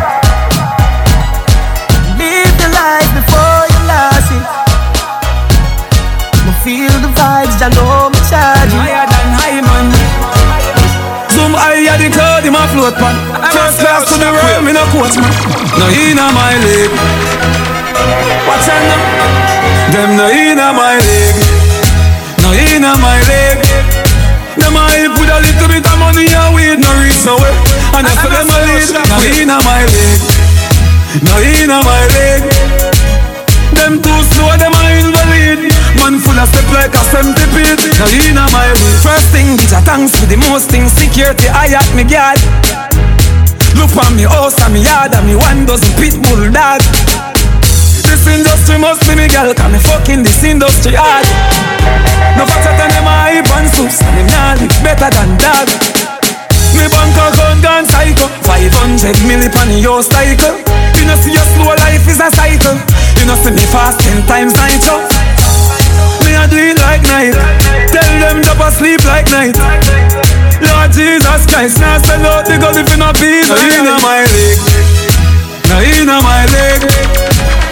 [2.19, 4.45] Live the life before you lost it.
[6.45, 8.14] Me feel the vibes, I know
[12.51, 13.17] higher the cloud in my float pan
[13.53, 15.33] First class to the world, me no quote man.
[15.79, 16.93] No inna my league
[18.47, 19.01] Watch out now?
[19.93, 21.41] Them no inna my league
[22.43, 23.65] No inna my league
[24.57, 27.55] Them a hype with a little bit of money and weed No reach nowhere
[27.97, 30.25] And that's for them a lead No inna my league
[31.23, 32.49] No inna my league
[33.75, 34.84] Them too slow, them a
[35.55, 37.79] invalid Man full of step like a centipede.
[37.99, 41.71] Now in my way First thing, bitch, a thanks for the most thing Security, I
[41.75, 42.39] at me guard
[43.79, 46.83] Look on me house and me yard And me one dozen pit bull dog.
[48.07, 51.27] This industry must be me girl Cause me fucking this industry hard.
[52.39, 55.69] No fatter than them a hype and soups And them nah better than dog.
[56.75, 60.59] Me bank account gone psycho 500 milli on your cycle.
[60.99, 62.79] You know see your slow life is a cycle.
[63.19, 64.99] You know see me fast 10 times nitro.
[65.03, 65.34] Me
[66.49, 67.35] do it like night.
[67.93, 69.57] Tell them drop asleep like night.
[70.61, 74.25] Lord Jesus Christ, now sell out the gun if you not beat No in my
[74.25, 74.59] leg,
[75.69, 76.81] no in my leg.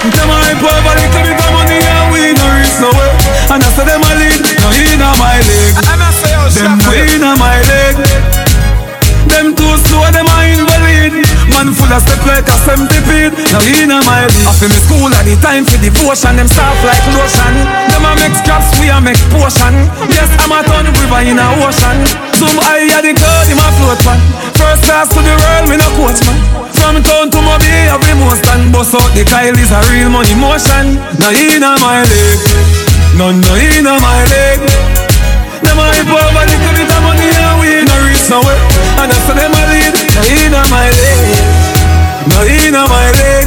[0.02, 3.14] Them I poor little bit of money and we no reach nowhere.
[3.54, 5.72] And I say them a lead, no in my leg.
[6.34, 7.94] Oh, them no in my leg.
[9.30, 10.38] Them too slow, them a
[11.02, 13.34] invalid Man full of step like a centipede.
[13.50, 16.38] Now in my league I feel me school at the time for devotion.
[16.38, 17.54] Them soft like lotion.
[17.90, 19.74] Them a make scraps, we a make potion.
[20.06, 21.98] Yes, I'm a ton river in a ocean.
[22.38, 24.20] Some high at the cloud, him a float man.
[24.54, 26.38] First class to the world, we no coach man.
[26.72, 30.34] From town to Moby, every most and Bust out the Kyle is a real money
[30.34, 30.98] motion.
[31.18, 32.40] Now in my leg
[33.14, 34.60] None no in my leg
[35.62, 38.58] them a hype over little bit of money and we no reach nowhere.
[38.98, 39.62] And I say them a
[40.26, 41.28] inna my leg
[42.30, 43.46] No inna my leg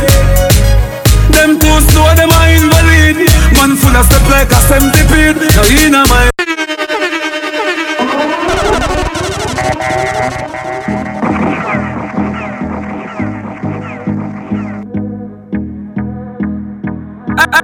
[1.36, 3.18] Them too slow, them a invalid.
[3.54, 5.36] Man full of step like a centipede.
[5.56, 6.30] No inna my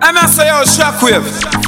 [0.04, 1.61] I'm not say yo shockwave.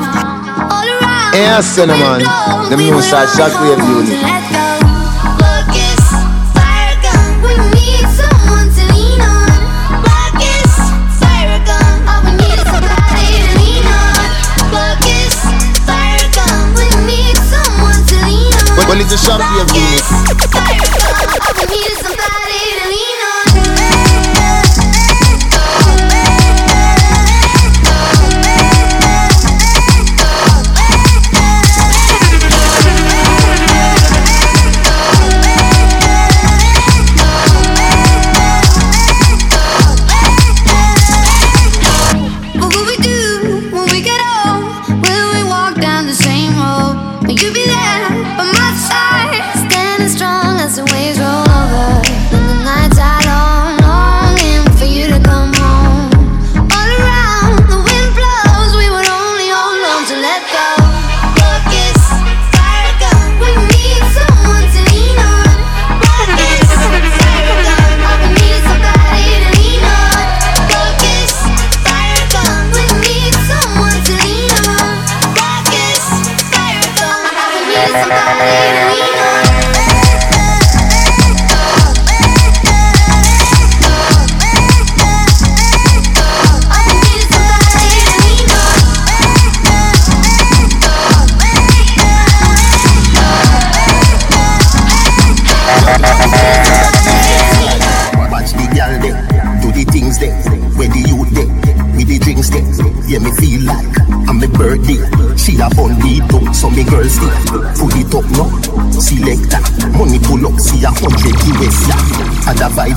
[0.00, 0.86] All
[1.34, 2.22] Yeah, cinnamon.
[2.70, 4.20] Them new style shockwave unit.
[5.40, 6.08] Look, it's
[7.42, 8.00] we need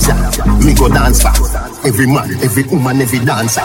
[0.08, 1.56] me go dance fast.
[1.86, 3.62] Every man, every woman, every dancer.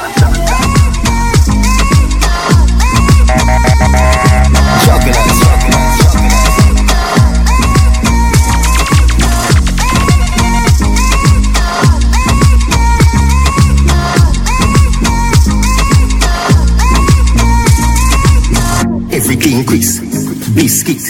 [4.85, 5.39] Jugglers,
[19.11, 20.01] Everything Chris,
[20.55, 21.03] biscuit,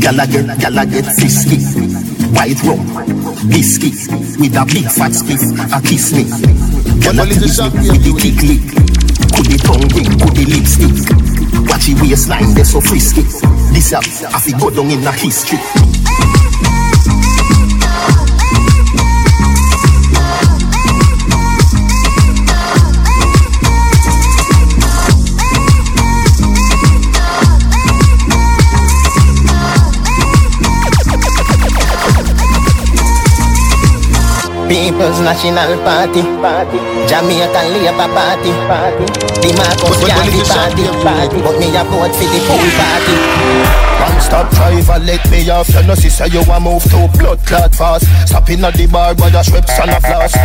[0.00, 2.15] gala get, gala get frisky.
[2.34, 2.82] White rum,
[3.48, 3.94] biscuit,
[4.38, 5.42] with a big fat spliff,
[5.72, 6.24] a kiss me.
[7.00, 8.64] Gala tease me with the thick lip.
[9.34, 10.96] Could the tongue ring, could the lipstick.
[11.68, 13.22] Watch the waistline, they so frisky.
[13.72, 14.04] This up,
[14.34, 15.58] I fi go down in a history.
[34.68, 36.78] People's National Party, party.
[37.06, 39.06] Jamaican Labour Party, party.
[39.40, 41.38] The Marcus Garvey Party, party.
[41.42, 43.95] But me a vote for the pool party.
[44.00, 45.68] One stop driver, let me off.
[45.74, 48.04] You know, sister, you a move to blood clot fast.
[48.28, 50.36] Stop in at the bar, but the Schweppes and a flask.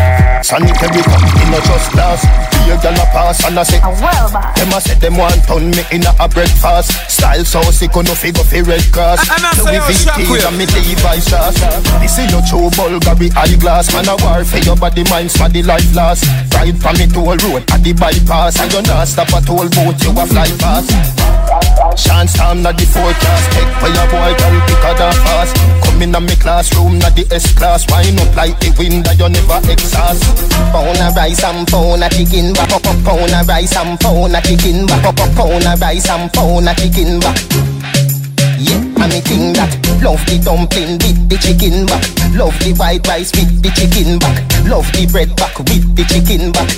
[0.45, 2.21] Sanitary cup, in a just glass.
[2.65, 5.81] Here, girl a pass and I say, Well, them a say them want turn me
[5.91, 6.93] in a, a breakfast.
[7.09, 9.19] Style so sick, no figure for red cross.
[9.29, 10.47] I- I'm a say, Louis oh, V Shockwave.
[10.47, 11.59] and me Levi's shots.
[11.99, 14.07] This is your true Bulgari eyeglass, man.
[14.09, 16.25] I war for your body, mind, for the life lost.
[16.53, 18.59] Ride from me toll road at the bypass.
[18.61, 20.89] And you not stop at toll boat, you a fly fast.
[21.97, 23.40] Chance time not the forecast.
[23.55, 25.55] Take for your boy, girl, pick a that fast.
[25.83, 27.89] Come in my classroom, not the S class.
[27.89, 30.23] Wine up like the wind that you never exhaust.
[30.71, 32.69] Pound a rice and pound a chicken back.
[33.03, 35.03] Pound a rice and pound a chicken back.
[35.35, 37.37] Pound a rice and pound a chicken back.
[38.61, 39.73] Yeah, and me think that
[40.05, 42.05] Love the dumpling with the chicken back
[42.37, 44.37] Love the white rice with the chicken back
[44.69, 46.69] Love the bread back with the chicken back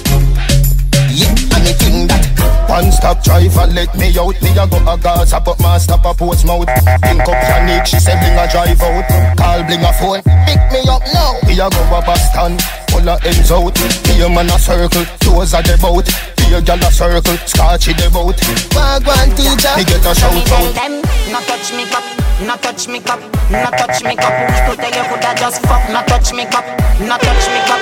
[1.11, 4.41] Yeah, and me think that One stop driver let me out.
[4.41, 8.17] Me a go a Gaza but my stop a Portsmouth Link up Yannick, she say
[8.17, 9.05] bring a drive out.
[9.37, 11.37] Call bring a phone, pick me up now.
[11.45, 12.57] Me a go a Boston,
[12.89, 13.75] full of ends out.
[14.05, 17.85] Be a man a circle, toes a the boat Be a gal a circle, scotch
[17.85, 18.37] the boat
[18.73, 19.73] Wagwan teacher.
[19.77, 20.73] Me get a shout out.
[20.73, 22.05] Them, not touch me cup,
[22.41, 23.21] not touch me cup,
[23.51, 24.33] not touch me cup.
[24.49, 25.83] Who's to tell you coulda just fuck?
[25.93, 26.65] Not touch me cup,
[27.05, 27.81] not touch me cup,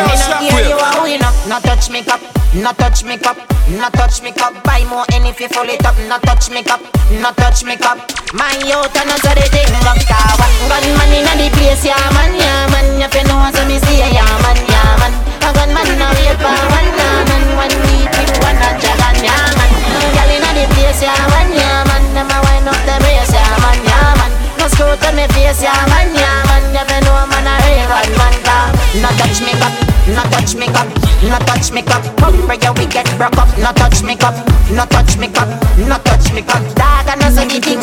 [0.00, 0.40] not touch me cup.
[0.40, 1.32] Not hear you a winner.
[1.48, 2.20] Not touch me cup,
[2.54, 3.36] not touch me cup,
[3.70, 4.52] not touch me cup.
[4.64, 6.80] Buy more and if you full it up, not touch me cup,
[7.20, 7.98] not touch me cup.
[8.32, 10.46] My youth and are the thing rock tower.
[10.70, 13.02] Gunman inna the place, yeah man, yeah man.
[13.02, 15.12] If you know so me say, yeah man, yeah man.
[15.42, 17.42] A gunman a wait for one, man.
[17.58, 19.70] One beat with one a dragon, yeah man.
[20.14, 22.02] Girl inna the place, yeah man, yeah man.
[22.14, 24.19] Them a wind up the brace, yeah man, yeah man.
[24.60, 26.60] No screw to me face, yeah man, yeah man.
[26.68, 27.56] You know man a
[27.88, 28.68] bad man, car.
[29.00, 29.72] Not touch me cup,
[30.12, 30.86] not touch me cup,
[31.24, 32.04] not touch me cup.
[32.20, 33.48] Hungry you we get broke up.
[33.58, 34.36] Not touch me cup,
[34.72, 35.48] not touch me cup,
[35.88, 36.60] not touch me cup.
[36.76, 37.80] Dog and us a the thing.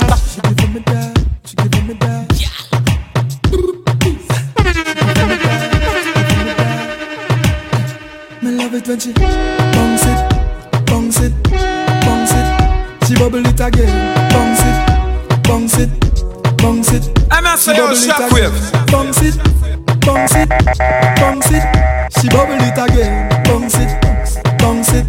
[8.44, 10.20] Me love it when she bounce it,
[10.86, 11.34] bounce it,
[12.06, 13.08] bounce it.
[13.08, 15.90] She bubble it again, bounce it, bounce it,
[16.58, 17.10] bounce it.
[17.32, 18.54] I'm not She saying it shockwave.
[18.54, 19.38] again, Bounce it,
[20.06, 20.50] bounce it,
[21.20, 21.64] bounce it.
[22.20, 25.08] She bubble it again, bounce it, bounce it,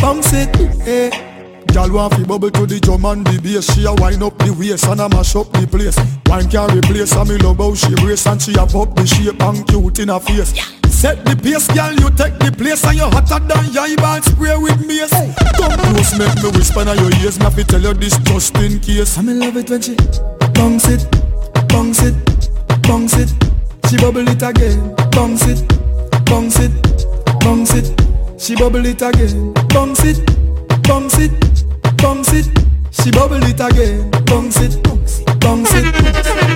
[0.00, 0.48] bounce it.
[0.86, 1.10] Eh.
[1.10, 1.26] Hey.
[1.72, 3.72] Girl want fi bubble to the drum and the bass.
[3.74, 5.94] She a wind up the waist and a mash up the place.
[6.26, 9.40] Wine can't replace and me love how she brace And she a pop the shape
[9.40, 10.50] and cute in her face.
[10.90, 14.56] Set the pace, girl, you take the place And you hotter than your ball spray
[14.58, 15.14] with mace.
[15.54, 17.38] Come close, make me whisper in your ears.
[17.38, 19.16] Me have to tell you this just in case.
[19.16, 19.94] I me love it when she
[20.60, 21.10] bounce it,
[21.68, 22.14] bounce it,
[22.82, 23.30] bounce it.
[23.88, 25.66] She bubble it again, bounce it,
[26.26, 26.70] bounce it,
[27.40, 27.88] bounce it.
[28.38, 30.20] She bubble it again, bounce it,
[30.82, 31.32] bounce it,
[31.96, 32.46] bounce it.
[32.90, 35.94] She bubble it again, bounce it, bounce it, bounce it,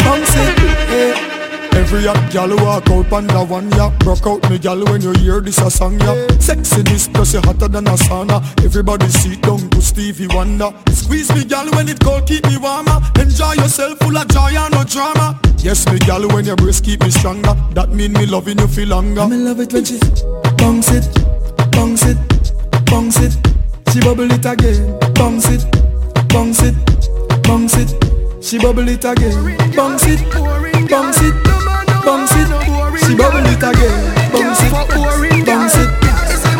[0.04, 0.58] bounce it
[0.90, 1.33] hey.
[1.74, 4.48] Every hot gal walk out on the one ya Broke out.
[4.50, 7.96] Me gal when you hear this a song ya Sexiness plus you hotter than a
[7.96, 8.42] sauna.
[8.64, 10.72] Everybody sit down to Stevie Wonder.
[10.90, 13.00] Squeeze me gal when it cold keep me warmer.
[13.18, 15.38] Enjoy yourself full of joy and no drama.
[15.58, 17.54] Yes me gal when your breast keep me stronger.
[17.72, 19.26] That mean me loving you feel longer.
[19.26, 19.98] Me love it when she
[20.58, 21.04] bounce it,
[21.72, 22.18] bounce it,
[22.86, 23.34] bounce it.
[23.92, 25.64] She bubble it again, bounce it,
[26.28, 26.74] bounce it,
[27.42, 27.90] bounce it.
[28.44, 31.63] She bubble it again, bounce it, bounce it, bounce it.
[32.04, 33.96] She bubble it again,
[34.28, 34.68] bounce it,
[35.48, 35.88] bounce it,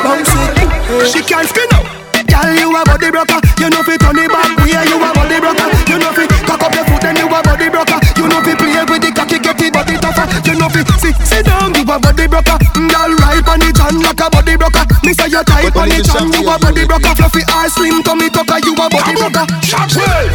[0.01, 1.05] bounce it.
[1.13, 1.85] She can't spin out.
[2.25, 3.45] Girl, you a body broker.
[3.61, 4.73] You know fi turn it back way.
[4.89, 5.69] You a body broker.
[5.85, 8.01] You know fi cock up your foot then you a body broker.
[8.17, 10.25] You know fi play with the cocky, get the body tougher.
[10.49, 12.57] You know fi sit sit down, you a body broker.
[12.81, 14.85] Mm, girl, ride on the john like a body broker.
[15.05, 17.13] Me say you tight on the john, you a body broker.
[17.21, 19.45] Fluffy ass, slim tummy tucker, you a body broker.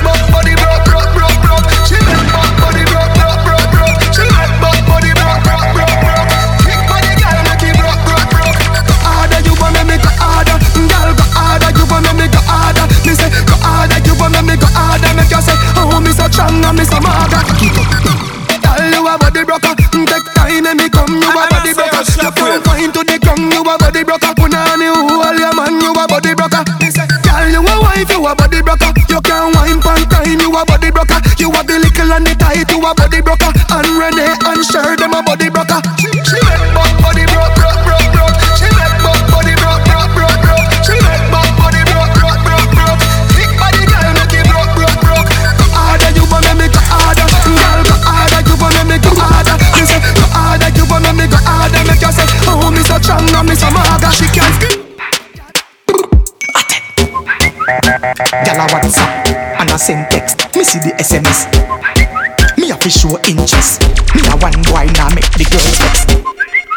[0.06, 0.89] Buck body broke,
[30.60, 31.20] a body broker.
[31.40, 33.52] You a the little and the tight, you a body broker.
[33.72, 35.69] And Renee and Cher, them a body broker.
[62.90, 63.82] Fi show interest.
[64.16, 66.06] Me a one boy now make the girls vex.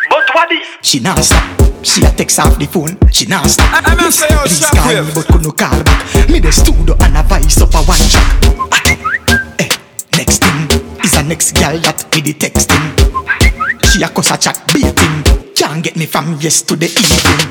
[0.09, 0.67] But what is?
[0.83, 1.43] She nah stop.
[1.83, 2.99] She a text off the phone.
[3.11, 3.69] She nah stop.
[3.73, 6.29] I- I Me say, say, oh, please call me, but could no call back.
[6.29, 8.29] Me the studio and a voice up a one track.
[9.59, 9.69] Eh,
[10.17, 12.85] next thing is a next gal that me the texting.
[13.91, 15.22] She a cuss a chat baiting.
[15.73, 17.49] Can't get me from yes to the evening.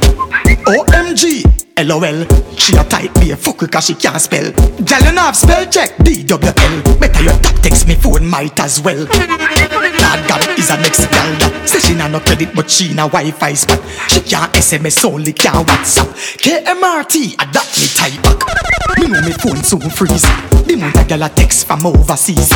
[0.70, 1.42] OMG,
[1.90, 2.22] LOL.
[2.56, 4.52] She a type be a fuck cause she can't spell.
[4.86, 7.00] Gal you have spell check DWL.
[7.00, 9.08] Better your tap text me phone might as well.
[9.08, 13.82] God is a gal that say she nah no credit but she na Wi-Fi spot.
[14.12, 16.14] She can't SMS only can't WhatsApp.
[16.46, 19.00] KMRT a that me type back.
[19.00, 20.22] Me know me phone soon freeze.
[20.70, 22.54] The month a text from overseas.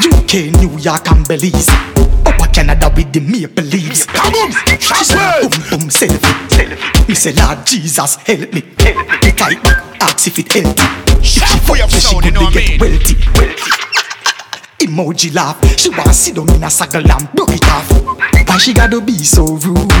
[0.00, 1.68] UK, New York and Belize.
[2.26, 4.04] Up a Canada with the maple leaves.
[4.06, 7.08] Come on, she say boom boom selfie.
[7.08, 8.62] Me say Lord Jesus help me.
[8.78, 10.84] Help me type back, ask if it healthy.
[11.18, 13.16] If she fuck me, she could be get wealthy.
[13.36, 13.70] Wealthy.
[14.80, 15.58] Emoji laugh.
[15.78, 17.90] She want sit down in a saddle and broke it off.
[18.48, 19.92] Why she gotta be so rude?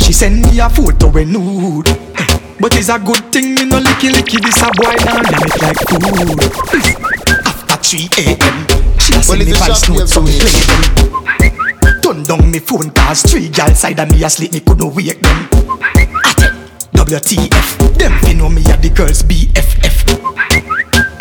[0.00, 1.88] She send me a photo when nude.
[1.88, 5.44] Eh, But it's a good thing me no licky licky this a boy down and
[5.44, 7.19] it like food.
[7.90, 8.66] After 3 a.m.
[9.00, 12.00] She a send me voice notes so me play them.
[12.00, 15.48] Turn down me phone cause three gal side of me asleep me couldn't wake them.
[16.94, 20.06] WTF, them fi know me a the girls BFF.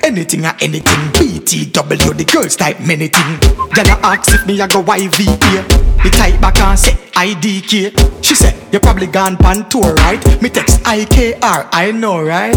[0.03, 3.39] Anything or anything, BTW, the girls type many thing.
[3.73, 6.03] A ask if me a go YVA.
[6.03, 8.23] Me type back and say IDK.
[8.23, 10.23] She said, you probably gone pan tour, right?
[10.39, 12.55] Me text IKR, I know, right?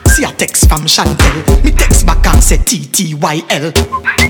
[0.16, 1.62] See a text from Chantel.
[1.62, 3.68] Me text back and say TTYL.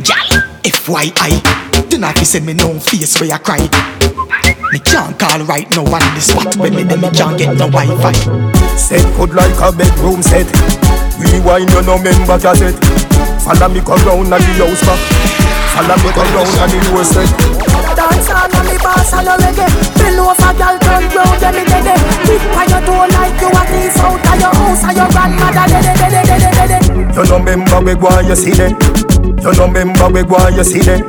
[0.02, 0.30] Gal,
[0.66, 1.88] FYI.
[1.88, 3.62] Do not send me no face where I cry.
[4.72, 7.70] Me can't call right now on the spot when me then me can't get no
[7.70, 8.12] Wi-Fi.
[8.74, 10.50] Set good like a bedroom set.
[11.22, 12.74] Rewind you no member cassette.
[13.46, 15.55] Follow me come round at the house back.
[15.76, 17.28] Follow me come round at the door set.
[17.96, 21.64] Dance on and me boss and a reggae Bill over girl turn round and me
[21.64, 25.08] dead Kick by your door like you a thief out of your house And your
[25.12, 28.72] grandmother dead dead dead dead dead dead You no member we go you see them.
[29.40, 31.00] You no member we go you see them.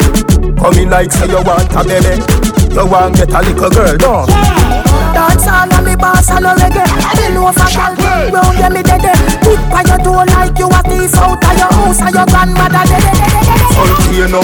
[0.56, 2.20] Come in like say you want a baby.
[2.72, 4.14] You want get a little girl, no?
[5.12, 8.82] Dance on and me boss and a reggae Bill over girl turn round and me
[8.84, 9.04] dead
[9.44, 12.84] Kick by your door like you a thief out of your house And your grandmother
[12.88, 14.42] dead dead dead dead Volcano,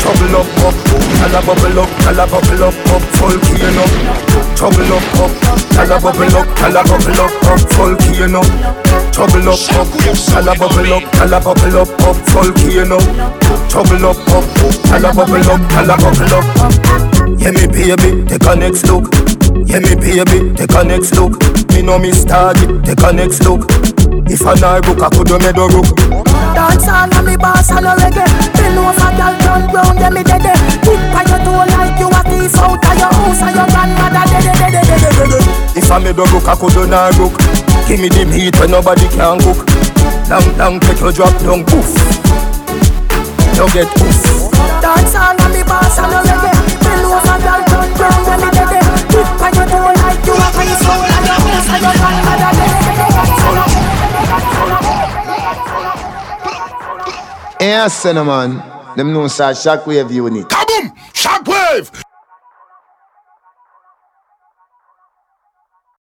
[0.00, 0.74] trouble up, up,
[1.20, 3.84] tell a bubble up, tell a bubble up, up, volcano,
[4.56, 5.32] trouble up, up,
[5.68, 8.40] tell a bubble up, tell a bubble up, up, volcano,
[9.12, 12.98] trouble up, up, tell a bubble up, tell a bubble up, up, volcano,
[13.68, 14.44] trouble up, up,
[14.88, 16.46] tell a bubble up, tell a bubble up.
[17.38, 19.12] Yeah, me baby, take a next look.
[19.66, 21.36] Yeah, me baby, take a next look.
[21.72, 23.93] Me know me started, take a next look.
[24.26, 25.90] If I not book, I could have made a rook.
[26.56, 28.24] Dance on and me boss and a reggae
[28.56, 30.46] Bill over girl turn round and me dead
[30.80, 34.24] Kick by your door like you a thief out of your house And your grandmother
[34.30, 37.12] dead dead dead dead dead dead If I made a rook, I could have not
[37.18, 37.34] rook.
[37.86, 39.66] Give me the meat when nobody can cook.
[40.30, 41.90] Long, long, take your drop down, poof.
[43.58, 44.50] You get poof.
[44.80, 48.53] Dance on and me boss and a reggae Bill over girl turn round and me
[57.64, 58.62] Yes, son of man.
[58.94, 60.46] Them know such shockwave unit.
[60.48, 60.94] Kaboom!
[61.14, 62.04] Shockwave!